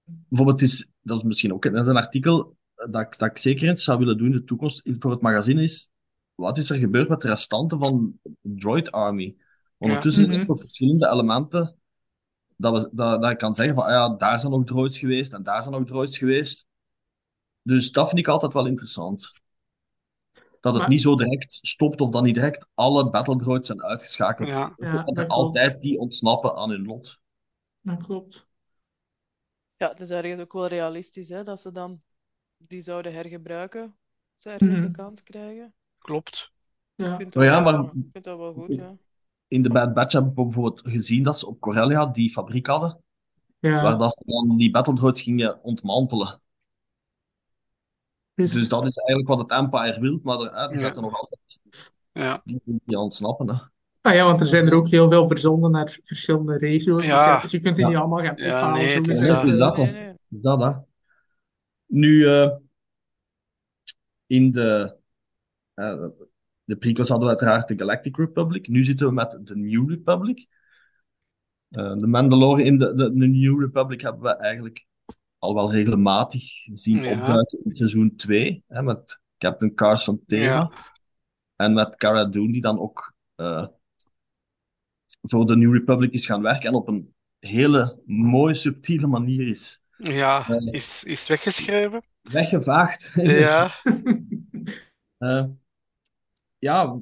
[0.04, 3.38] Bijvoorbeeld, het is, dat is misschien ook dat is een artikel dat ik, dat ik
[3.38, 5.90] zeker eens zou willen doen in de toekomst voor het magazine, is
[6.34, 9.36] wat is er gebeurd met de restanten van Droid Army?
[9.78, 10.30] Ondertussen Ja.
[10.30, 11.75] zijn er ook verschillende elementen
[12.56, 15.32] dat, we, dat, dat ik kan zeggen van, ah ja, daar zijn nog droids geweest
[15.34, 16.66] en daar zijn nog droids geweest.
[17.62, 19.30] Dus dat vind ik altijd wel interessant.
[20.60, 23.82] Dat het Maar- niet zo direct stopt of dat niet direct alle battle droids zijn
[23.82, 24.48] uitgeschakeld.
[24.48, 25.30] ja, Ja, dat dat er klopt.
[25.30, 27.18] altijd die ontsnappen aan hun lot.
[27.80, 28.46] Dat klopt.
[29.76, 32.02] Ja, het is ergens ook wel realistisch, hè, dat ze dan
[32.56, 33.82] die zouden hergebruiken.
[33.82, 34.96] als Ze ergens de Mhm.
[34.96, 35.74] kans krijgen.
[35.98, 36.52] klopt.
[36.94, 37.12] Ja.
[37.12, 38.96] Ik vind Oh ja, wel- maar- ik vind dat wel goed, ja.
[39.48, 42.98] In de Bad Batch heb ik bijvoorbeeld gezien dat ze op Corellia die fabriek hadden,
[43.58, 43.82] Ja.
[43.82, 46.40] waar dat ze dan die battle droids gingen ontmantelen.
[48.34, 50.78] Dus, Dus dat is eigenlijk wat het Empire wil, maar er, er Ja.
[50.78, 51.60] zitten nog altijd
[52.12, 53.48] Ja, die, die ontsnappen.
[53.48, 53.54] Hè.
[54.00, 56.96] ah ja, want er zijn er ook heel veel verzonden naar verschillende regio's.
[56.96, 57.24] Dus Ja.
[57.26, 57.90] ja, je kunt die Ja.
[57.90, 58.76] niet allemaal gaan Ja, ophalen.
[58.78, 59.44] nee, zo het is dat.
[59.58, 60.14] Dat Nee.
[60.28, 60.72] Dus dat, hè.
[61.86, 62.50] Nu, eh,
[64.26, 64.96] in de,
[65.74, 66.04] eh,
[66.66, 68.68] de prequels hadden we uiteraard de Galactic Republic.
[68.68, 70.46] Nu zitten we met de New Republic.
[71.68, 74.86] Eh, de Mandalorian in de, de, de New Republic hebben we eigenlijk
[75.38, 76.42] al wel regelmatig
[76.72, 77.10] zien Ja.
[77.20, 80.22] opduiken in seizoen 2, hè, met Captain Carson.
[80.26, 80.70] Ja.
[81.56, 83.66] En met Cara Dune, die dan ook eh,
[85.22, 89.84] voor de New Republic is gaan werken en op een hele mooie, subtiele manier is
[89.98, 90.72] ja, Eh.
[90.74, 92.02] is, is weggeschreven.
[92.22, 93.10] weggevaagd.
[93.14, 93.70] Ja,
[96.58, 97.00] ja,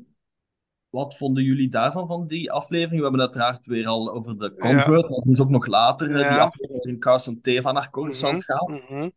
[0.89, 2.97] wat vonden jullie daarvan, van die aflevering?
[2.97, 6.15] We hebben uiteraard weer al over de Convert, maar er is ook nog later eh,
[6.15, 8.69] die aflevering waarin Carson Teva naar Coruscant gaat.
[8.69, 9.09] mhm.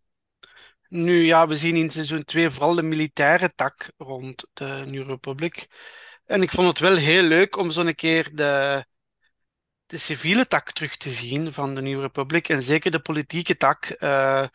[0.89, 5.67] Nu ja, we zien in seizoen 2 vooral de militaire tak rond de New Republic.
[6.25, 8.85] En ik vond het wel heel leuk om zo'n keer de,
[9.85, 12.49] de civiele tak terug te zien van de New Republic.
[12.49, 14.47] En zeker de politieke tak, eh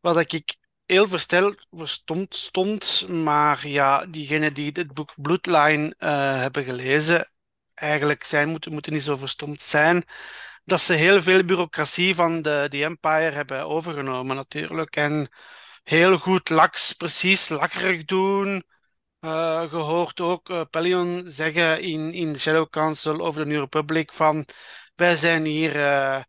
[0.00, 0.56] dat ik
[0.88, 3.08] heel verstel, verstomd stond.
[3.08, 7.30] Maar ja, diegenen die het boek Bloodline eh, hebben gelezen,
[7.74, 10.04] eigenlijk zijn, moeten, moeten niet zo verstomd zijn.
[10.64, 14.96] Dat ze heel veel bureaucratie van de, de Empire hebben overgenomen, natuurlijk.
[14.96, 15.28] En
[15.84, 18.64] heel goed laks, precies lakkerig doen.
[19.20, 24.46] Eh gehoord ook eh Pelion zeggen in, in Shadow Council over de New Republic van
[24.94, 26.22] wij zijn hier, eh,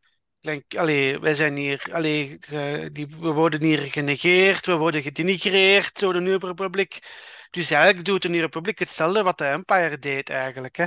[0.77, 2.37] allee, wij zijn hier, allee,
[2.91, 6.99] die, we worden hier genegeerd, we worden gedenigreerd door de New Republic.
[7.49, 10.75] Dus eigenlijk doet de New Republic hetzelfde wat de Empire deed eigenlijk.
[10.75, 10.85] Hè.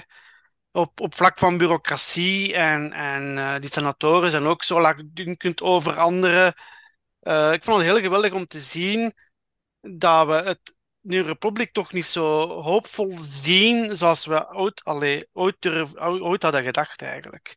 [0.70, 5.96] Op, op vlak van bureaucratie en, en eh, die senatoren zijn ook zo lankdunkend over
[5.96, 6.55] anderen.
[7.20, 9.14] Eh, ik vond het heel geweldig om te zien
[9.80, 15.57] dat we het New Republic toch niet zo hoopvol zien zoals we ooit, allee, ooit,
[15.59, 17.55] durf- ooit hadden gedacht eigenlijk.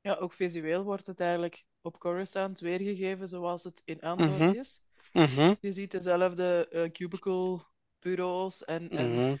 [0.00, 4.52] Ja, ook visueel wordt het eigenlijk op Coruscant weergegeven zoals het in Andor Mhm.
[4.58, 4.82] is.
[5.12, 7.60] Mhm, Je ziet dezelfde eh, cubicle
[7.98, 9.36] bureaus en, en mhm.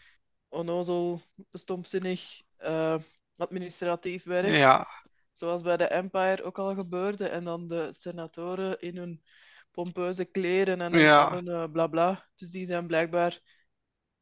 [0.48, 1.20] onnozel,
[1.52, 2.96] stomzinnig eh,
[3.36, 4.48] administratief werk.
[4.48, 4.86] Ja,
[5.32, 7.28] Zoals bij de Empire ook al gebeurde.
[7.28, 9.22] En dan de senatoren in hun
[9.70, 11.28] pompeuze kleren en hun, Ja.
[11.30, 12.28] en hun eh, bla bla.
[12.36, 13.40] Dus die zijn blijkbaar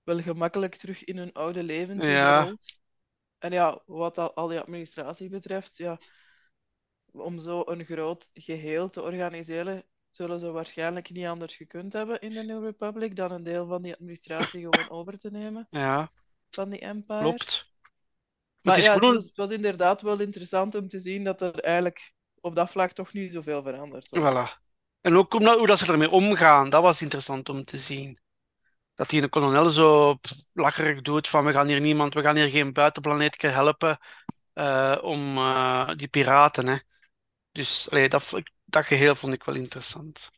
[0.02, 2.52] wel gemakkelijk terug in hun oude leven Ja.
[3.38, 5.98] En ja, wat al, al die administratie betreft, ja,
[7.18, 12.30] om zo een groot geheel te organiseren, zullen ze waarschijnlijk niet anders gekund hebben in
[12.30, 16.10] de New Republic dan een deel van die administratie gewoon over te nemen ja,
[16.50, 17.20] van die Empire.
[17.20, 17.74] klopt.
[18.62, 21.40] Maar Het is ja, gewoon het was, was inderdaad wel interessant om te zien dat
[21.40, 24.32] er eigenlijk op dat vlak toch niet zoveel veranderd was.
[24.32, 24.64] Voilà.
[25.00, 28.20] En ook omdat, hoe dat ze ermee omgaan, dat was interessant om te zien.
[28.94, 32.36] Dat die een kolonel zo pff, lacherig doet van we gaan hier niemand, we gaan
[32.36, 33.98] hier geen buitenplaneetje helpen
[34.52, 36.66] eh, om eh, die piraten.
[36.66, 36.76] Hè.
[37.56, 40.30] Dus allee, dat, dat geheel vond ik wel interessant.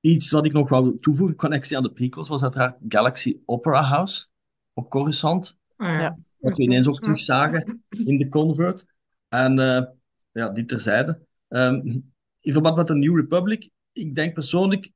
[0.00, 4.26] Iets wat ik nog wou toevoegen, connectie aan de prequels, was uiteraard Galaxy Opera House
[4.72, 5.58] op Coruscant.
[5.76, 6.18] Ah, ja.
[6.38, 8.86] Wat we ineens ook terug zagen in de Convert.
[9.28, 9.82] En eh,
[10.32, 11.26] ja, die terzijde.
[11.48, 12.00] Ehm,
[12.40, 14.90] in verband met de New Republic, ik denk persoonlijk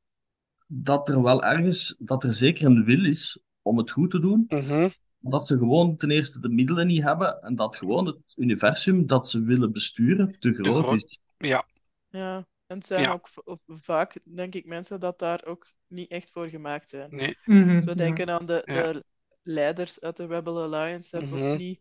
[0.66, 4.44] dat er wel ergens, dat er zeker een wil is om het goed te doen.
[4.48, 4.88] Mhm,
[5.30, 9.28] Dat ze gewoon ten eerste de middelen niet hebben en dat gewoon het universum dat
[9.28, 10.94] ze willen besturen te groot groot.
[11.04, 11.18] is.
[11.38, 11.66] Ja,
[12.08, 13.12] Ja, en het zijn Ja.
[13.12, 13.28] ook
[13.66, 17.14] vaak, denk ik, mensen dat daar ook niet echt voor gemaakt zijn.
[17.14, 17.36] nee.
[17.44, 17.94] Mhm, we ja.
[17.94, 18.92] denken aan de, Ja.
[18.92, 19.04] de
[19.42, 21.50] leiders uit de Rebel Alliance, hebben Mhm.
[21.50, 21.80] ook niet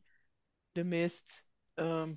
[0.72, 2.14] de meest ehm,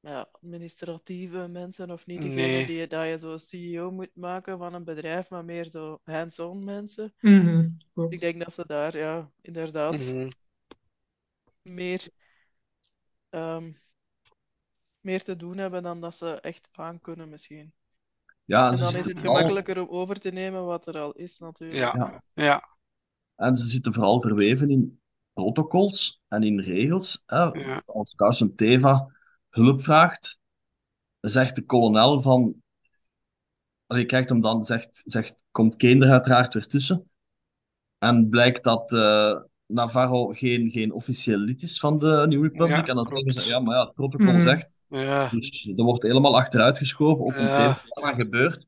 [0.00, 2.66] ja, administratieve mensen of niet degene Nee.
[2.66, 7.14] die dat je zo CEO moet maken van een bedrijf, maar meer zo hands-on mensen.
[7.20, 7.64] Mhm.
[8.08, 10.28] Ik denk dat ze daar ja, inderdaad Mhm.
[11.62, 12.08] Meer,
[13.28, 13.72] ehm,
[15.00, 17.72] meer te doen hebben dan dat ze echt aan kunnen misschien.
[18.44, 21.38] Ja, En dan is het vooral- gemakkelijker om over te nemen wat er al is
[21.38, 21.80] natuurlijk.
[21.80, 21.94] Ja.
[21.96, 22.22] Ja.
[22.44, 22.76] Ja,
[23.34, 25.00] En ze zitten vooral verweven in
[25.32, 27.22] protocols en in regels.
[27.26, 27.42] Hè.
[27.42, 29.16] ja, Als Carson Teva
[29.48, 30.38] hulp vraagt,
[31.20, 32.62] zegt de kolonel van...
[33.86, 37.10] Allee, krijgt hem dan, zegt, zegt, komt Kane er uiteraard weer tussen.
[37.98, 42.68] En blijkt dat eh, Navarro geen, geen officieel lid is van de New Republic.
[42.76, 43.22] Ja, en dan klopt.
[43.24, 44.40] zeggen ze, ja, maar ja, het protocol Mhm.
[44.40, 44.68] zegt...
[44.88, 47.42] ja, Dus er wordt helemaal achteruit geschoven, ook Ja.
[47.42, 48.66] meteen wat er gebeurt.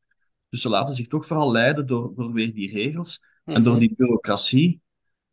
[0.48, 3.80] Dus ze laten zich toch vooral leiden door, door weer die regels en door Mhm.
[3.80, 4.80] die bureaucratie.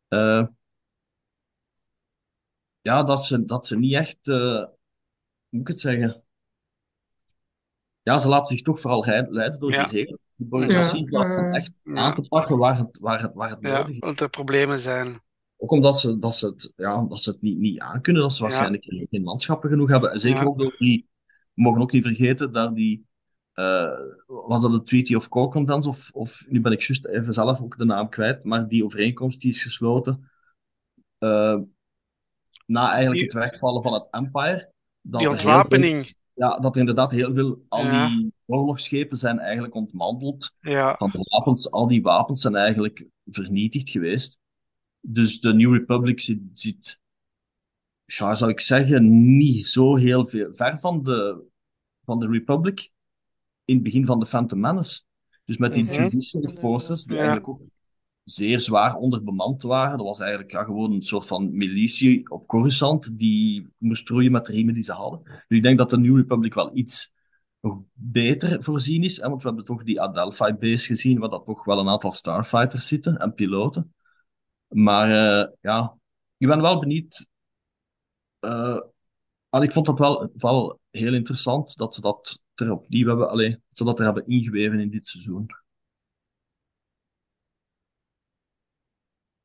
[0.07, 0.45] eh,
[2.81, 4.69] ja, dat ze, dat ze niet echt, eh, hoe
[5.49, 6.23] moet ik het zeggen?
[8.01, 9.83] Ja, ze laten zich toch vooral leiden door Ja.
[9.85, 10.19] die regels.
[10.35, 11.93] Die bureaucratie Ja, echt Ja.
[11.95, 13.99] aan te pakken waar het, waar het, waar het ja, nodig is.
[13.99, 15.21] dat er problemen zijn.
[15.59, 18.37] Ook omdat ze, dat ze het, ja, dat ze het niet, niet aankunnen, dat ze
[18.37, 18.43] Ja.
[18.43, 20.11] waarschijnlijk geen manschappen genoeg hebben.
[20.11, 20.45] En zeker Ja.
[20.47, 21.07] ook door die,
[21.53, 23.05] we mogen ook niet vergeten dat die,
[23.53, 27.61] eh, was dat de Treaty of Concordance, of, of nu ben ik juist even zelf
[27.61, 30.29] ook de naam kwijt, maar die overeenkomst die is gesloten
[31.17, 31.59] eh,
[32.65, 34.71] na eigenlijk Die- het wegvallen van het Empire.
[35.01, 36.13] Dat Die veel- ontwapening.
[36.33, 38.07] ja, dat er inderdaad heel veel, al Ja.
[38.07, 43.89] die oorlogsschepen zijn eigenlijk ontmanteld Ja, van de wapens, al die wapens zijn eigenlijk vernietigd
[43.89, 44.39] geweest.
[45.09, 46.99] Dus de New Republic zit, zit
[48.05, 51.43] ja, zou ik zeggen, niet zo heel veel ver van de,
[52.03, 52.91] van de Republic
[53.65, 55.01] in het begin van de Phantom Menace.
[55.45, 55.93] Dus met die Mhm.
[55.93, 57.21] Judicial Forces, die Ja.
[57.21, 57.61] eigenlijk ook
[58.23, 59.97] zeer zwaar onderbemand waren.
[59.97, 64.45] Dat was eigenlijk ja, gewoon een soort van militie op Coruscant die moest roeien met
[64.45, 65.21] de riemen die ze hadden.
[65.23, 67.13] Dus ik denk dat de New Republic wel iets
[67.61, 69.21] nog beter voorzien is.
[69.21, 72.11] Hè, want we hebben toch die Adelphi Base gezien, waar dat toch wel een aantal
[72.11, 73.93] starfighters zitten en piloten.
[74.67, 75.97] Maar eh, ja,
[76.37, 77.25] ik ben wel benieuwd.
[78.39, 78.79] eh,
[79.49, 83.49] al, ik vond dat wel, wel heel interessant dat ze dat er opnieuw hebben, allee,
[83.49, 85.45] dat ze dat er hebben ingeweven in dit seizoen.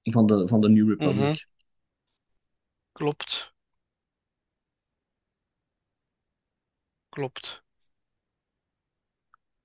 [0.03, 1.17] Van de, van de New Republic.
[1.25, 1.35] Mhm.
[2.93, 3.55] klopt.
[7.09, 7.63] Klopt.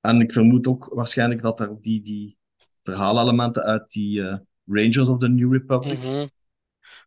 [0.02, 2.38] En ik vermoed ook waarschijnlijk dat er ook die, die
[2.82, 4.38] verhaalelementen uit die eh,
[4.68, 5.98] Rangers of the New Republic.
[5.98, 6.28] Mhm.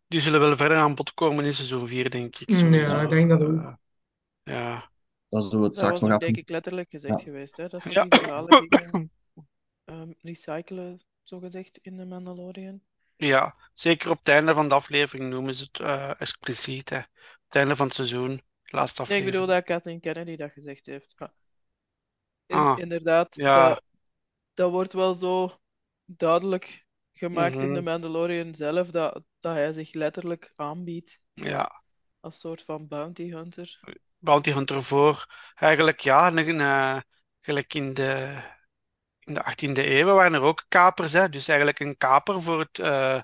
[0.07, 2.49] Die zullen wel verder aan bod komen in seizoen 4, denk ik.
[2.49, 3.75] Mm, ja, ik denk dat ook.
[4.43, 4.89] Ja.
[5.29, 6.41] Dat zullen we het Dat straks was nog ook denk even.
[6.43, 7.25] ik letterlijk gezegd Ja.
[7.25, 8.03] geweest, hè, dat ze Ja.
[8.05, 9.11] die verhalen gingen
[9.85, 12.81] ehm, recyclen, zogezegd, in de Mandalorian.
[13.15, 16.89] Ja, zeker op het einde van de aflevering noemen ze het eh, expliciet.
[16.89, 16.97] Hè.
[16.97, 17.05] Op
[17.47, 19.31] het einde van het seizoen, laatste Nee, ik aflevering.
[19.31, 21.15] bedoel dat Kathleen Kennedy dat gezegd heeft.
[21.19, 21.33] Maar
[22.47, 23.69] Ah, inderdaad, ja.
[23.69, 23.83] dat,
[24.53, 25.59] dat wordt wel zo
[26.05, 26.85] duidelijk
[27.27, 27.73] gemaakt in Mhm.
[27.73, 31.81] de Mandalorian zelf, dat, dat hij zich letterlijk aanbiedt Ja,
[32.19, 33.79] als soort van bounty hunter.
[34.19, 35.25] Bounty Hunter voor.
[35.55, 36.97] Eigenlijk, ja, een, eh,
[37.41, 38.41] gelijk in de,
[39.19, 41.13] in de 18e eeuw waren er ook kapers.
[41.13, 41.29] Hè.
[41.29, 43.21] Dus eigenlijk een kaper voor het, eh,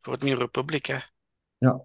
[0.00, 0.86] voor het New Republic.
[0.86, 0.98] Hè.
[1.58, 1.84] Ja.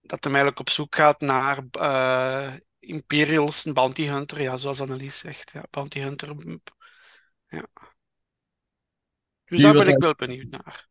[0.00, 5.18] Dat hem eigenlijk op zoek gaat naar eh, Imperials, een bounty hunter, ja, zoals Annelies
[5.18, 5.50] zegt.
[5.50, 6.34] Ja, bounty hunter.
[7.48, 7.66] Ja.
[9.52, 10.88] Dus Nu daar wat ben ik wel benieuwd naar.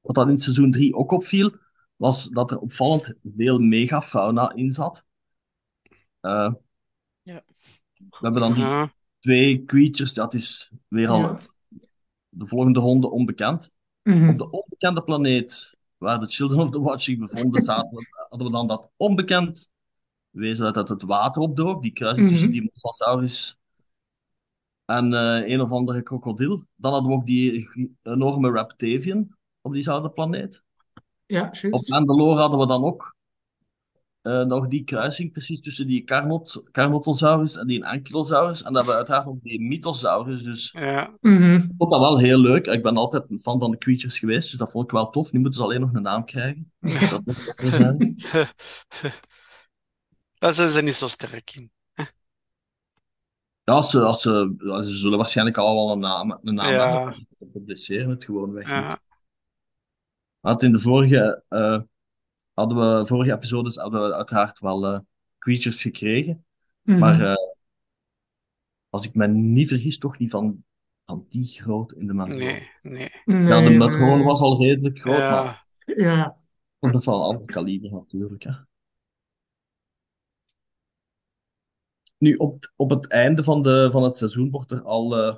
[0.00, 1.52] Wat dat in seizoen 3 ook opviel,
[1.96, 5.04] was dat er opvallend veel megafauna in zat.
[6.20, 6.52] Eh,
[7.22, 7.42] Ja.
[7.96, 11.34] We hebben dan die Ja, twee creatures, dat is weer al Ja.
[11.34, 11.50] het-
[12.28, 13.74] de volgende ronde onbekend.
[14.02, 14.28] Mhm.
[14.28, 18.52] Op de onbekende planeet waar de Children of the Watch zich bevonden, zaten hadden we
[18.52, 19.72] dan dat onbekend
[20.30, 22.58] wezen dat uit het water opdook, die kruising tussen Mhm.
[22.58, 23.58] die Mosasaurus
[24.84, 26.64] en eh, een of andere krokodil.
[26.76, 27.68] Dan hadden we ook die
[28.02, 30.62] enorme Raptavian op diezelfde planeet.
[31.26, 31.88] Ja, Op juist.
[31.88, 33.14] Mandalore hadden we dan ook
[34.20, 38.58] eh, nog die kruising precies tussen die Carnot, Carnotosaurus en die Ankylosaurus.
[38.58, 40.42] En dan hebben we uiteraard nog die Mythosaurus.
[40.42, 41.54] Dus ja, Mhm.
[41.54, 42.66] ik vond dat wel heel leuk.
[42.66, 45.32] Ik ben altijd een fan van de creatures geweest, dus dat vond ik wel tof.
[45.32, 46.72] Nu moeten ze alleen nog een naam krijgen.
[46.80, 48.16] Dat moet zijn.
[50.38, 51.70] Daar zijn ze niet zo sterk in.
[53.64, 56.96] Ja, als ze, als ze, ze zullen waarschijnlijk al wel een naam, een naam Ja.
[57.04, 57.26] hebben.
[57.38, 58.68] Ze publiceren het gewoon weg.
[58.68, 59.00] Ja,
[60.40, 61.80] Want in de vorige, eh,
[62.54, 64.98] hadden we, vorige episodes hadden we uiteraard wel eh,
[65.38, 66.44] creatures gekregen.
[66.82, 66.98] Mhm.
[66.98, 67.34] Maar eh,
[68.88, 70.64] als ik me niet vergis, toch niet van,
[71.02, 72.44] van die groot in de Mandalore.
[72.44, 73.10] nee, nee.
[73.24, 74.24] Ja, de Nee, Mudhorn nee.
[74.24, 75.30] was al redelijk groot, Ja.
[75.42, 76.36] maar Ja,
[76.80, 78.42] nog van een ander kaliber natuurlijk.
[78.42, 78.52] Hè.
[82.18, 85.36] Nu, op, op het einde van, de, van het seizoen wordt er al eh,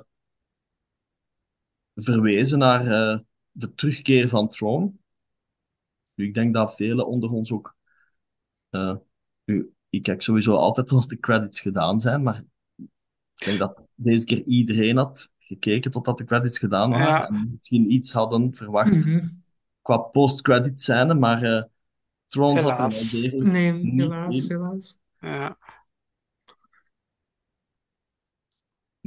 [1.95, 3.19] verwezen naar eh,
[3.51, 4.91] de terugkeer van Throne.
[6.13, 7.75] Nu, ik denk dat velen onder ons ook.
[8.69, 8.95] eh,
[9.45, 12.43] nu, ik kijk sowieso altijd als de credits gedaan zijn, maar
[13.35, 17.27] ik denk dat deze keer iedereen had gekeken totdat de credits gedaan waren Ja.
[17.27, 19.25] en misschien iets hadden verwacht Mhm.
[19.81, 21.63] qua post-credit scène, maar eh
[22.25, 23.11] Throne zat er wel Helaas.
[23.11, 24.97] degelijk Nee, helaas, helaas.
[25.19, 25.57] Ja.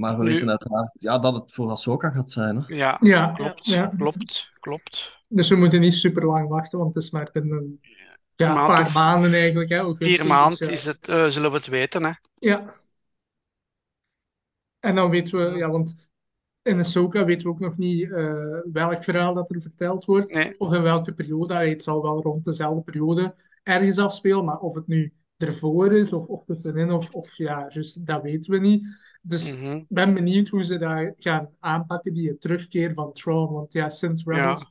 [0.01, 2.57] Maar we Nu- weten uiteraard ja, dat het voor Ahsoka gaat zijn.
[2.57, 2.74] Hè?
[2.74, 3.92] Ja, Ja, klopt, ja.
[3.96, 5.18] klopt, klopt.
[5.28, 7.80] Dus we moeten niet super lang wachten, want het is maar binnen
[8.36, 9.68] ja, Een maand paar of maanden eigenlijk.
[9.70, 10.72] Hè, augustus, Vier dus maanden ja.
[10.72, 12.11] is het, eh, zullen we het weten, hè?
[12.38, 12.74] Ja.
[14.78, 16.11] En dan weten we, ja, want
[16.62, 20.55] in Ahsoka weten we ook nog niet eh, welk verhaal dat er verteld wordt, Nee.
[20.59, 21.55] of in welke periode.
[21.55, 26.12] Allee, Het zal wel rond dezelfde periode ergens afspelen, maar of het nu ervoor is,
[26.12, 28.86] of, of tussenin, of, of ja, dus dat weten we niet.
[29.21, 29.85] Dus Mhm.
[29.89, 33.53] ik ben benieuwd hoe ze dat gaan aanpakken, die terugkeer van Tron.
[33.53, 34.66] Want ja, sinds Rebels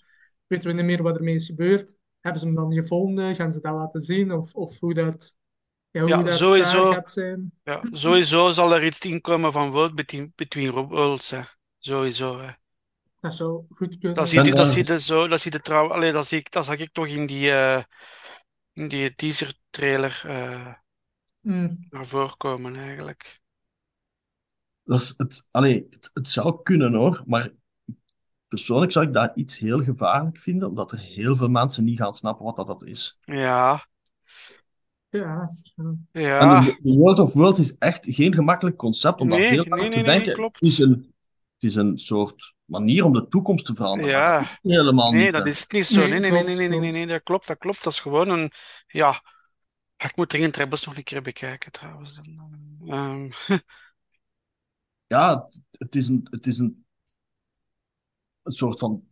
[0.48, 1.98] weten we niet meer wat ermee is gebeurd.
[2.20, 3.36] Hebben ze hem dan gevonden?
[3.36, 4.32] Gaan ze dat laten zien?
[4.32, 5.36] Of, of hoe dat,
[5.92, 6.90] ja, hoe Ja, dat sowieso.
[6.90, 7.52] gaat zijn?
[7.64, 11.42] Ja, sowieso zal er iets inkomen van World Between, between Worlds, hè.
[11.80, 12.52] Sowieso, hè.
[13.20, 14.18] Dat zou goed kunnen.
[14.18, 16.38] Dat zie je, dat eh, zie je zo, dat zie je trouw, allee, dat zie
[16.40, 17.84] ik, dat zag ik toch in die, eh,
[18.74, 20.74] in die teaser trailer eh
[21.46, 23.39] Mm, naar voren komen, eigenlijk.
[24.90, 27.52] Dat is het, allee, het, het zou kunnen hoor, maar
[28.48, 32.14] persoonlijk zou ik dat iets heel gevaarlijk vinden, omdat er heel veel mensen niet gaan
[32.14, 33.20] snappen wat dat, dat is.
[33.26, 33.88] Ja,
[35.10, 35.50] ja,
[36.12, 36.40] ja.
[36.40, 39.70] En de, de World of Worlds is echt geen gemakkelijk concept, omdat Nee, veel nee,
[39.70, 40.60] mensen nee, nee, denken, klopt.
[40.60, 41.14] het is een,
[41.54, 44.12] het is een soort manier om de toekomst te veranderen.
[44.12, 44.60] Ja.
[44.62, 45.34] helemaal Nee, niet.
[45.34, 45.50] dat hè.
[45.50, 46.08] is niet zo.
[46.08, 47.84] Nee, Nee, nee, nee, nee, nee, nee, dat klopt, dat klopt.
[47.84, 48.52] Dat is gewoon een,
[48.88, 49.22] ja.
[49.98, 52.20] Ik moet dringend Rebels nog een keer bekijken, trouwens.
[52.88, 53.30] Ehm,
[55.10, 55.48] Ja,
[55.78, 56.86] het, is een, het is een,
[58.44, 59.04] een soort van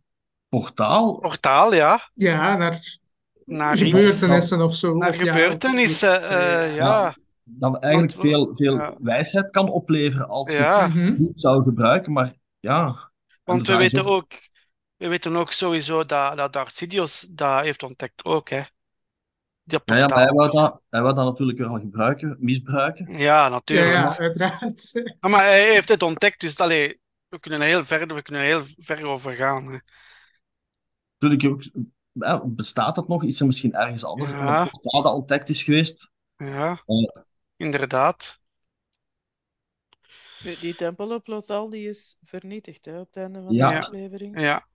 [0.48, 1.18] portaal.
[1.18, 2.98] portaal, ja, ja, naar
[3.44, 4.94] naar gebeurtenissen of zo.
[4.96, 7.16] naar of ja, of- gebeurtenissen, of- eh, ja.
[7.44, 8.94] Dat eigenlijk Want veel, veel ja.
[8.98, 10.82] wijsheid kan opleveren als je Ja.
[10.84, 11.16] het Mhm.
[11.16, 13.10] goed zou gebruiken, maar ja.
[13.44, 14.32] Want we weten ook,
[14.96, 18.60] we weten ook sowieso dat, dat Darth Sidious dat heeft ontdekt ook, hè.
[19.70, 23.18] Ja, ja, maar hij wou dat, hij wou dat natuurlijk wel gebruiken, misbruiken.
[23.18, 23.92] Ja, natuurlijk.
[23.92, 24.92] ja, Maar, uiteraard.
[25.20, 29.04] maar hij heeft het ontdekt, dus allee, we kunnen heel ver, we kunnen heel ver
[29.04, 29.72] over gaan.
[29.72, 29.78] Hè.
[31.18, 33.24] Natuurlijk ook, ja, bestaat dat nog?
[33.24, 34.64] Is er misschien ergens anders Ja.
[34.82, 36.10] dat ontdekt is geweest?
[36.36, 37.24] Ja, Ja.
[37.56, 38.40] inderdaad.
[40.60, 43.68] Die tempel op Lothal die is vernietigd hè, op het einde van Ja.
[43.68, 43.80] de Ja.
[43.80, 44.40] aflevering.
[44.40, 44.66] Ja.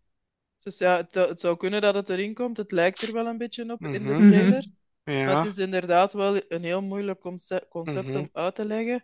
[0.64, 2.58] Dus ja, het, het zou kunnen dat het erin komt.
[2.58, 4.62] Het lijkt er wel een beetje op in de Mhm.
[5.04, 5.38] Maar Ja.
[5.38, 8.18] het is inderdaad wel een heel moeilijk concept, concept Mhm.
[8.18, 9.04] om uit te leggen.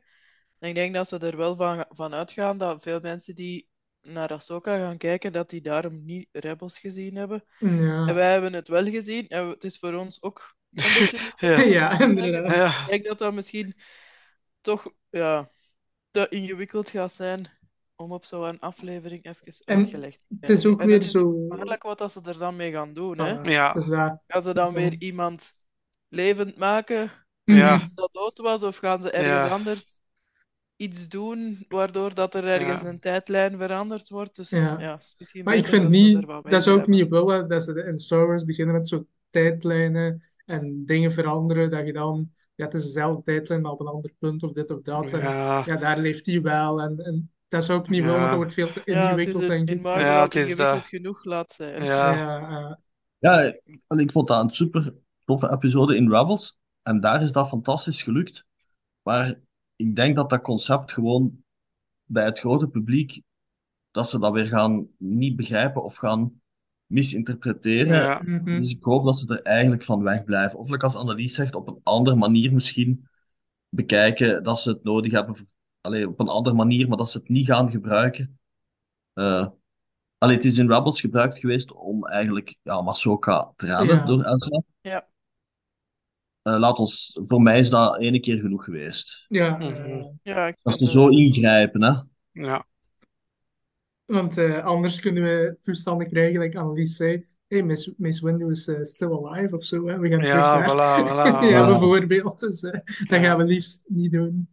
[0.59, 3.67] En ik denk dat ze er wel van, van uitgaan dat veel mensen die
[4.01, 7.43] naar Ahsoka gaan kijken, dat die daarom niet Rebels gezien hebben.
[7.59, 9.27] En Ja, wij hebben het wel gezien.
[9.27, 11.17] En het is voor ons ook een beetje...
[11.37, 11.59] Ja.
[11.61, 12.55] ja inderdaad.
[12.55, 12.81] Ja.
[12.81, 13.75] Ik denk dat dat misschien
[14.61, 15.49] toch ja,
[16.11, 17.57] te ingewikkeld gaat zijn
[17.95, 21.45] om op zo'n aflevering even En uitgelegd te Het is ook En weer zo.
[21.47, 23.19] gevaarlijk wat dat ze er dan mee gaan doen.
[23.19, 23.41] Hè?
[23.41, 23.73] Ja.
[23.73, 25.58] Dus dat, Gaan ze dan weer iemand
[26.09, 27.11] levend maken
[27.43, 27.75] Ja.
[27.75, 27.87] Mhm.
[27.95, 29.55] dat dood was, of gaan ze ergens Ja.
[29.55, 29.99] anders
[30.75, 32.87] iets doen waardoor dat er ergens Ja.
[32.87, 34.35] een tijdlijn veranderd wordt?
[34.35, 36.89] Dus ja, is misschien Maar ik vind niet, dat zou ik blijven.
[36.89, 41.85] niet willen, dat ze in Star Wars beginnen met zo tijdlijnen en dingen veranderen, dat
[41.85, 44.81] je dan, ja, het is dezelfde tijdlijn, maar op een ander punt of dit of
[44.81, 45.13] dat.
[45.13, 45.63] En Ja.
[45.63, 46.81] daar leeft hij wel.
[46.81, 49.47] En, en dat zou ik niet willen, want dat wordt veel te is ingewikkeld, in,
[49.47, 49.81] denk ik.
[49.83, 50.85] Ja, het is ingewikkeld dat.
[50.85, 51.83] genoeg laat zijn.
[51.83, 52.79] Ja.
[53.17, 53.55] Ja,
[53.97, 54.93] ik vond dat een super
[55.29, 56.57] toffe episode in Rebels.
[56.81, 58.45] En daar is dat fantastisch gelukt.
[59.01, 59.39] Maar
[59.75, 61.43] ik denk dat dat concept gewoon
[62.03, 63.21] bij het grote publiek,
[63.91, 66.41] dat ze dat weer gaan niet begrijpen of gaan
[66.85, 67.95] misinterpreteren.
[67.95, 68.21] Ja.
[68.25, 68.59] mhm.
[68.61, 70.59] Dus ik hoop dat ze er eigenlijk van wegblijven.
[70.59, 73.07] Of like als Annelies zegt, op een andere manier misschien
[73.69, 75.35] bekijken dat ze het nodig hebben.
[75.35, 75.47] voor-
[75.81, 78.39] Allee, op een andere manier, maar dat ze het niet gaan gebruiken.
[79.13, 79.47] Eh
[80.17, 84.05] allee, het is in Rebels gebruikt geweest om eigenlijk ja, Masoka te redden Ja.
[84.05, 84.61] door Ezra.
[84.81, 85.07] Ja.
[86.41, 89.25] Eh, laat ons, voor mij is dat ene keer genoeg geweest.
[89.27, 89.63] ja, Mhm.
[89.63, 91.17] eh, Ja, ik Dat ze zo wel.
[91.17, 92.01] ingrijpen, hè.
[92.43, 92.65] Ja.
[94.05, 98.67] want eh, anders kunnen we toestanden krijgen, like Annelies zei, hey, Miss, Miss Windu is
[98.67, 99.99] eh, still alive of zo, hè.
[99.99, 100.69] We gaan terug Ja, daar.
[100.69, 101.43] voilà, voilà.
[101.43, 101.65] ja, Ja.
[101.67, 102.39] bijvoorbeeld.
[102.39, 102.71] Dus eh,
[103.07, 104.47] dat gaan we liefst niet doen.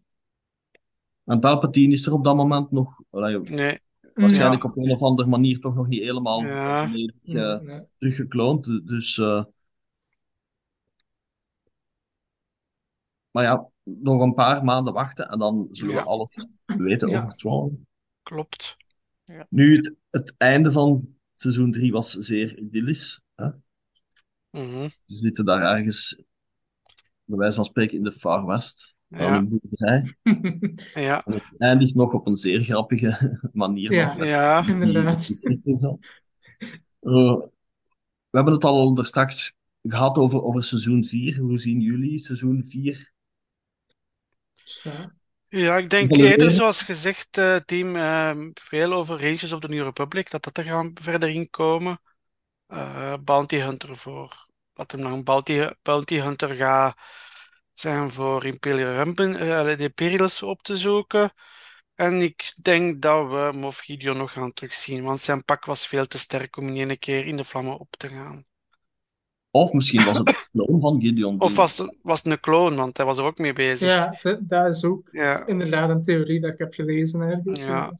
[1.24, 3.78] En Palpatine is er op dat moment nog, allee, Nee.
[4.14, 4.68] waarschijnlijk Ja.
[4.68, 6.87] op een of andere manier toch nog niet helemaal Ja.
[6.87, 7.80] volledig Nee, eh, nee.
[7.99, 8.64] teruggekloond.
[8.89, 9.45] Dus, eh,
[13.37, 16.07] maar ja, nog een paar maanden wachten en dan zullen we Ja.
[16.07, 17.22] alles weten Ja.
[17.22, 17.87] over Tron.
[18.22, 18.76] Klopt.
[19.49, 23.22] Nu, het, het einde van seizoen 3 was zeer idyllisch.
[23.34, 23.47] Hè?
[24.51, 24.89] Mhm.
[25.07, 26.22] Ze zitten daar ergens,
[27.24, 29.37] bij wijze van spreken, in de Far West, Ja.
[29.37, 30.16] een boerderij.
[31.07, 31.24] Ja.
[31.24, 33.93] En het eindigt nog op een zeer grappige manier.
[33.93, 34.24] Ja.
[34.24, 34.66] Ja.
[34.80, 35.30] Inderdaad.
[37.01, 37.37] Eh,
[38.30, 41.39] we hebben het al er straks gehad over, over seizoen 4.
[41.39, 43.14] Hoe zien jullie seizoen 4?
[44.83, 45.14] Ja.
[45.49, 49.85] Ja, ik denk eerder, zoals gezegd, eh, team, ehm, veel over Rangers of the New
[49.85, 52.01] Republic, dat dat er gaan verder in komen.
[52.67, 56.97] Eh, Bounty Hunter voor, wat hem nog een Bounty, Bounty Hunter gaat
[57.73, 61.33] zijn voor Imperial Rampen, eh, de Imperials op te zoeken.
[61.95, 66.07] En ik denk dat we Moff Gideon nog gaan terugzien, want zijn pak was veel
[66.07, 68.47] te sterk om in één keer in de vlammen op te gaan.
[69.57, 71.41] Of misschien was het de clone van Gideon.
[71.41, 73.89] Of was, was het een clone, want hij was er ook mee bezig.
[73.89, 75.47] Ja, dat, is ook Ja.
[75.47, 77.65] inderdaad een theorie dat ik heb gelezen ergens.
[77.65, 77.93] Ja.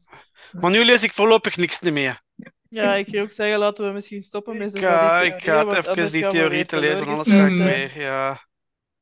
[0.51, 2.21] Maar nu lees ik voorlopig niks meer.
[2.69, 5.43] Ja, ik ga ook zeggen, laten we misschien stoppen met Ik zo'n van die ik
[5.43, 8.01] ga want even die theorie te lezen, want anders ga ik weer.
[8.03, 8.46] Ja.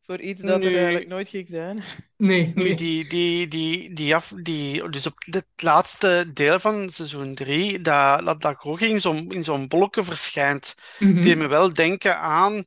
[0.06, 1.84] Voor iets dat er eigenlijk nooit ging zijn.
[2.18, 2.76] Nee, nee.
[2.76, 8.26] die, die, die, die, af, die, dus op het laatste deel van seizoen 3, dat,
[8.26, 11.22] dat, dat Grogu in zo'n in zo'n bolken verschijnt, Mhm.
[11.22, 12.66] deed me wel denken aan.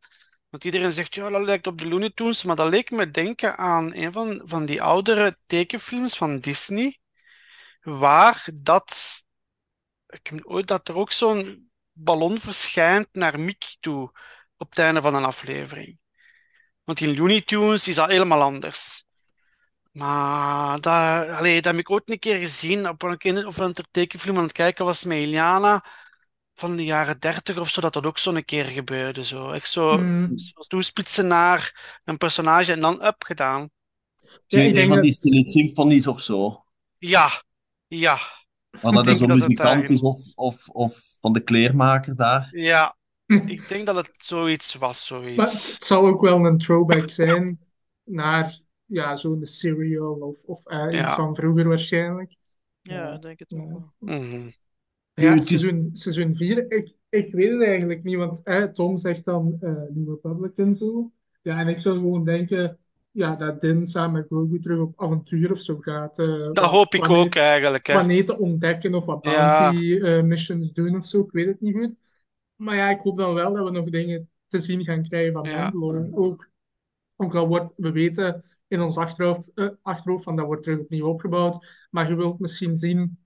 [0.48, 3.56] Want iedereen zegt, ja, dat lijkt op de Looney Tunes, maar dat leek me denken
[3.56, 6.98] aan een van, van die oudere tekenfilms van Disney,
[7.82, 9.22] waar dat,
[10.06, 14.10] ik heb ooit dat er ook zo'n ballon verschijnt naar Mickey toe
[14.56, 15.98] op het einde van een aflevering.
[16.88, 19.04] Want in Looney Tunes is dat helemaal anders.
[19.92, 24.36] Maar dat, allee, dat heb ik ooit een keer gezien op een, of een tekenfilm
[24.36, 25.84] aan het kijken was met Iliana
[26.54, 29.24] van de jaren dertig of zo, dat dat ook zo een keer gebeurde.
[29.24, 29.50] Zo.
[29.50, 29.96] Echt zo,
[30.34, 33.70] zo toespitsen naar een personage en dan up gedaan.
[34.46, 36.64] Je ik een denk van die dat- Silent Symphonies of zo?
[36.98, 37.28] Ja,
[37.86, 38.18] ja,
[38.70, 42.48] Waar dat dat het muzikant is of, of, of van de kleermaker daar.
[42.52, 42.96] ja.
[43.46, 45.72] Ik denk dat het zoiets was, Maar zoiets.
[45.72, 47.58] het zal ook wel een throwback zijn
[48.04, 51.14] naar ja, zo'n serial of, of eh, iets Ja.
[51.14, 52.36] van vroeger waarschijnlijk.
[52.82, 53.66] Ja, ik denk het ook Ja.
[53.68, 54.18] wel.
[54.18, 54.48] Mhm.
[55.14, 59.24] Ja, het seizoen, seizoen 4, ik, ik weet het eigenlijk niet, want eh, Tom zegt
[59.24, 61.10] dan eh New Republic en zo.
[61.42, 62.78] Ja, en ik zou gewoon denken
[63.10, 66.18] ja, dat Din samen met Grogu terug op avontuur of zo gaat.
[66.18, 67.86] eh, Dat hoop ik planeet- ook eigenlijk.
[67.86, 67.92] Hè.
[67.92, 69.70] Planeten ontdekken of wat Ja.
[69.70, 71.94] bounty missions doen of zo, ik weet het niet goed.
[72.58, 75.44] Maar ja, ik hoop dan wel dat we nog dingen te zien gaan krijgen van
[75.44, 75.72] Ja.
[76.10, 76.50] Ook,
[77.16, 81.06] ook al wordt, we weten in ons achterhoofd, eh, achterhoofd van dat wordt terug opnieuw
[81.06, 83.18] opgebouwd, maar je wilt misschien zien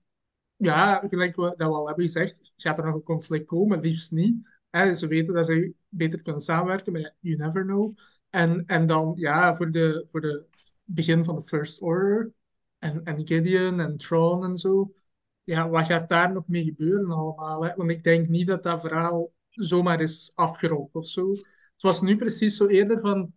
[0.55, 3.79] ja, gelijk we, dat we al hebben gezegd, gaat er nog een conflict komen?
[3.79, 4.49] Liefst niet.
[4.69, 7.97] Hè, ze weten dat ze beter kunnen samenwerken, maar you never know.
[8.29, 10.45] En, en dan, ja, voor de, voor de
[10.83, 12.33] begin van de First Order
[12.79, 14.93] en, en Gideon en Thrawn en zo.
[15.43, 17.73] Ja, wat gaat daar nog mee gebeuren allemaal?
[17.75, 21.31] Want ik denk niet dat dat verhaal zomaar is afgerond of zo.
[21.31, 23.33] Het was nu precies zo eerder van,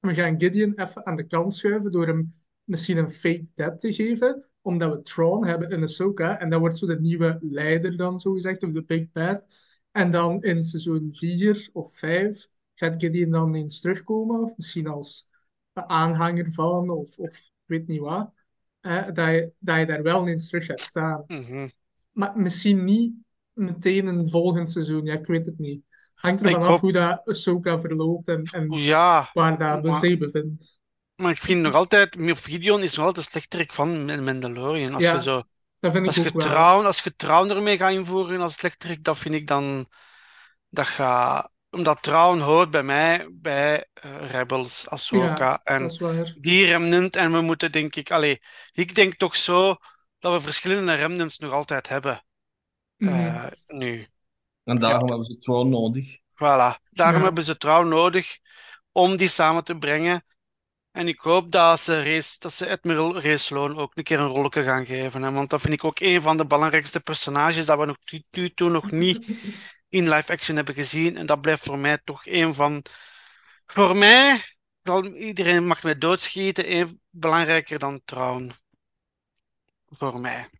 [0.00, 2.34] we gaan Gideon even aan de kant schuiven door hem
[2.64, 6.78] misschien een fake death te geven, omdat we Thrawn hebben in Ahsoka, en dat wordt
[6.78, 9.46] zo de nieuwe leider dan, zogezegd, of de Big Bad.
[9.90, 15.28] En dan in seizoen 4 of 5 gaat Gideon dan eens terugkomen, of misschien als
[15.72, 18.32] aanhanger van, of, of weet niet wat,
[19.12, 21.24] dat, je, dat je daar wel eens terug gaat staan.
[21.26, 21.68] Mhm.
[22.12, 23.12] Maar misschien niet
[23.52, 25.84] meteen een volgend seizoen, ja, ik weet het niet.
[26.14, 29.88] Hangt Ik ervan af hoop- hoe dat Ahsoka verloopt en, en Ja, waar dat de
[29.88, 30.78] Maar- zee bevindt.
[31.14, 34.94] maar ik vind nog altijd, Gideon is nog altijd slechterik van Man- Mandalorian.
[34.94, 35.42] Als Ja, je zo
[35.80, 36.50] Dat vind Als ik je ook wel.
[36.52, 39.86] trouw, als je trouw ermee gaat invoeren als slechterik, dat vind ik dan...
[40.68, 41.50] Dat gaat...
[41.70, 45.90] Omdat trouw hoort bij mij bij eh, Rebels, Ahsoka Ja, en
[46.40, 47.16] die remnant.
[47.16, 48.10] En we moeten denk ik...
[48.10, 48.40] Allee,
[48.72, 49.76] ik denk toch zo
[50.18, 52.24] dat we verschillende remnants nog altijd hebben.
[52.96, 53.12] Mhm.
[53.12, 54.06] eh, nu.
[54.64, 56.18] En daarom hebben ze Throne nodig.
[56.34, 56.80] Voilà.
[56.90, 57.24] Daarom Ja.
[57.26, 58.38] hebben ze trouw nodig
[58.92, 60.24] om die samen te brengen.
[60.90, 64.62] En ik hoop dat ze, Race, dat ze Admiral Sloan ook een keer een rolletje
[64.62, 65.22] gaan geven.
[65.22, 65.30] Hè?
[65.32, 68.50] Want dat vind ik ook een van de belangrijkste personages dat we nog tot nu
[68.50, 69.26] toe nog niet
[69.88, 71.16] in live action hebben gezien.
[71.16, 72.84] En dat blijft voor mij toch een van...
[73.66, 74.44] Voor mij,
[74.82, 78.56] zal iedereen mag mij doodschieten, een, belangrijker dan trouwen.
[79.86, 80.50] Voor mij.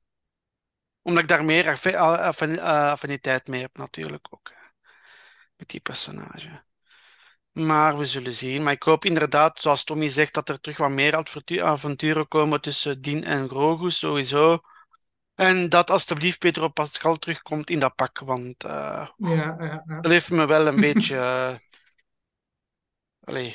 [1.03, 4.51] Omdat ik daar meer eh, affiniteit mee heb natuurlijk ook.
[4.53, 4.69] hè.
[5.57, 6.65] Met die personage.
[7.53, 8.63] Maar we zullen zien.
[8.63, 12.61] Maar ik hoop inderdaad, zoals Tommy zegt, dat er terug wat meer avontu- avonturen komen
[12.61, 14.61] tussen Dien en Grogu, sowieso.
[15.37, 20.01] En dat alstublieft Pedro Pascal terugkomt in dat pak, want eh, Ja, ja, ja.
[20.01, 21.55] dat heeft me wel een beetje, eh,
[23.21, 23.55] allee,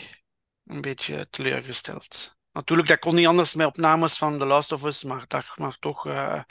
[0.66, 2.36] een beetje teleurgesteld.
[2.52, 5.78] Natuurlijk, dat kon niet anders met opnames van The Last of Us, maar, dat, maar
[5.80, 6.44] toch, eh,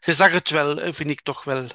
[0.00, 1.66] je zag het wel, vind ik toch wel,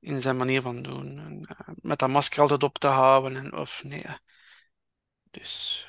[0.00, 1.18] in zijn manier van doen.
[1.18, 1.46] En,
[1.82, 4.04] met dat masker altijd op te houden, en, of nee.
[5.30, 5.86] Dus,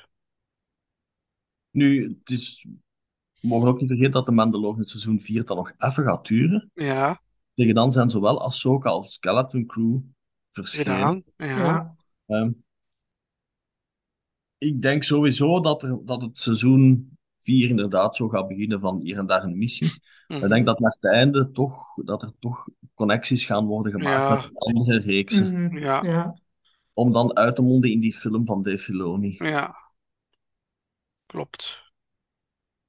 [1.70, 2.66] Nu, het is...
[3.42, 6.70] we mogen ook niet vergeten dat de Mandalorian seizoen 4 dan nog even gaat duren.
[6.74, 7.20] ja,
[7.54, 9.98] Tegen dan zijn zowel Ahsoka als Skeleton Crew
[10.50, 10.94] verschenen.
[10.94, 11.22] gedaan.
[11.36, 11.94] Ja, Ja,
[12.26, 12.50] Ehm,
[14.58, 19.18] ik denk sowieso dat, er, dat het seizoen 4 inderdaad zo gaat beginnen van hier
[19.18, 20.00] en daar een missie.
[20.28, 20.42] Mhm.
[20.42, 24.48] Ik denk dat naar het einde toch, dat er toch connecties gaan worden gemaakt Ja.
[24.52, 25.64] met andere reeksen.
[25.64, 26.02] mhm, Ja.
[26.02, 26.38] ja.
[26.92, 29.34] Om dan uit te monden in die film van Dave Filoni.
[29.38, 29.76] ja.
[31.26, 31.81] Klopt.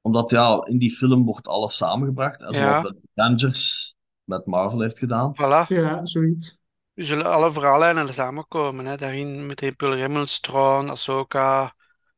[0.04, 2.42] Omdat ja, in die film wordt alles samengebracht.
[2.42, 2.82] En zoals Ja.
[2.82, 5.36] de Avengers met Marvel heeft gedaan.
[5.36, 5.68] Voilà.
[5.68, 6.58] ja, zoiets.
[6.94, 8.86] Er zullen alle verhaallijnen samenkomen.
[8.86, 8.98] Hè.
[8.98, 11.76] Daarin met Imperial Remnants, Thrawn, Ahsoka,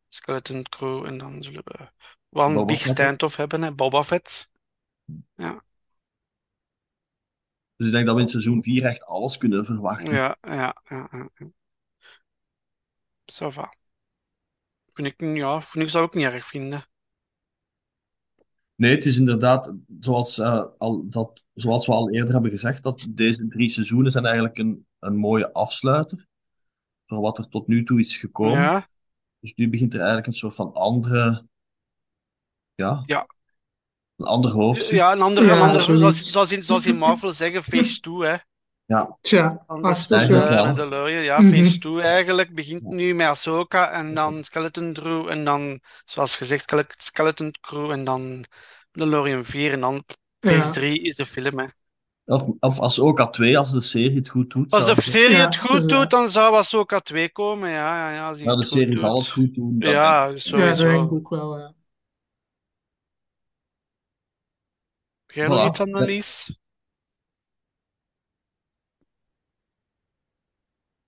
[0.08, 1.06] Skeleton Crew.
[1.06, 1.90] En dan zullen we
[2.30, 3.62] wel een big stand-off hebben.
[3.62, 3.74] Hè.
[3.74, 4.50] Boba Fett.
[7.76, 10.14] Dus ik denk dat we in seizoen 4 echt alles kunnen verwachten.
[10.14, 11.08] Ja, ja, ja.
[11.12, 11.50] ja, ja.
[13.52, 13.74] Va.
[14.94, 16.86] Vind ik, ja, vind ik zou ik niet erg vinden.
[18.76, 23.08] Nee, het is inderdaad, zoals, eh, al, dat, zoals we al eerder hebben gezegd, dat
[23.10, 26.28] deze drie seizoenen zijn eigenlijk een, een mooie afsluiter
[27.04, 28.62] voor wat er tot nu toe is gekomen.
[28.62, 28.88] Ja,
[29.40, 31.46] Dus nu begint er eigenlijk een soort van andere,
[32.74, 33.28] ja, Ja.
[34.16, 34.96] een ander hoofdstuk.
[34.96, 38.30] ja een andere, een Ja, andere zoals, zoals, in, zoals in Marvel zeggen, phase 2,
[38.30, 38.36] hè.
[38.88, 40.28] Ja, Tja, als de.
[40.66, 41.24] Mandalorian.
[41.24, 41.52] Ja, Mhm.
[41.54, 46.62] phase 2 eigenlijk begint nu met Ahsoka en dan Skeleton Crew en dan, zoals gezegd,
[46.64, 48.46] Skele- Skeleton Crew en dan
[48.92, 50.04] Mandalorian 4 en dan
[50.40, 50.72] phase Ja.
[50.72, 51.66] 3 is de film, hè.
[52.26, 54.72] of, of als ook A2, als de serie het goed doet.
[54.74, 58.16] Als de serie Ja, het goed eh, doet, dan zou Ahsoka 2 komen, ja, ja,
[58.16, 58.28] ja.
[58.28, 59.20] Als Ja, de serie zal doet.
[59.20, 59.76] het goed doen.
[59.80, 59.94] Ja, denk ik.
[59.94, 61.16] ja, dat denk ik sowieso.
[61.16, 61.58] ook wel.
[61.60, 61.74] ja.
[65.26, 66.60] Heb jij nog iets, Annelies?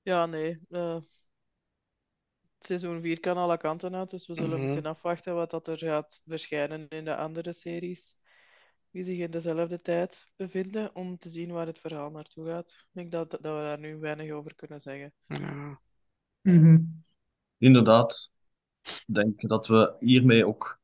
[0.08, 0.60] Ja, nee.
[0.70, 0.98] eh,
[2.60, 4.68] seizoen 4 kan alle kanten uit, dus we zullen Mhm.
[4.68, 8.20] moeten afwachten wat dat er gaat verschijnen in de andere series
[8.92, 12.72] die zich in dezelfde tijd bevinden, om te zien waar het verhaal naartoe gaat.
[12.72, 15.14] Ik denk dat, dat we daar nu weinig over kunnen zeggen.
[15.26, 15.82] Ja.
[16.42, 16.80] Mhm.
[17.58, 18.32] Inderdaad,
[18.82, 20.80] ik denk dat we hiermee ook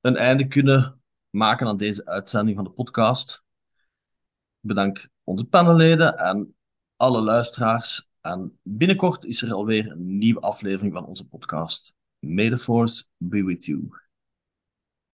[0.00, 3.44] een einde kunnen maken aan deze uitzending van de podcast.
[4.60, 6.56] Ik bedank onze panelleden en
[6.96, 8.07] alle luisteraars.
[8.20, 11.94] En binnenkort is er alweer een nieuwe aflevering van onze podcast.
[12.18, 12.50] May
[13.16, 13.88] be with you.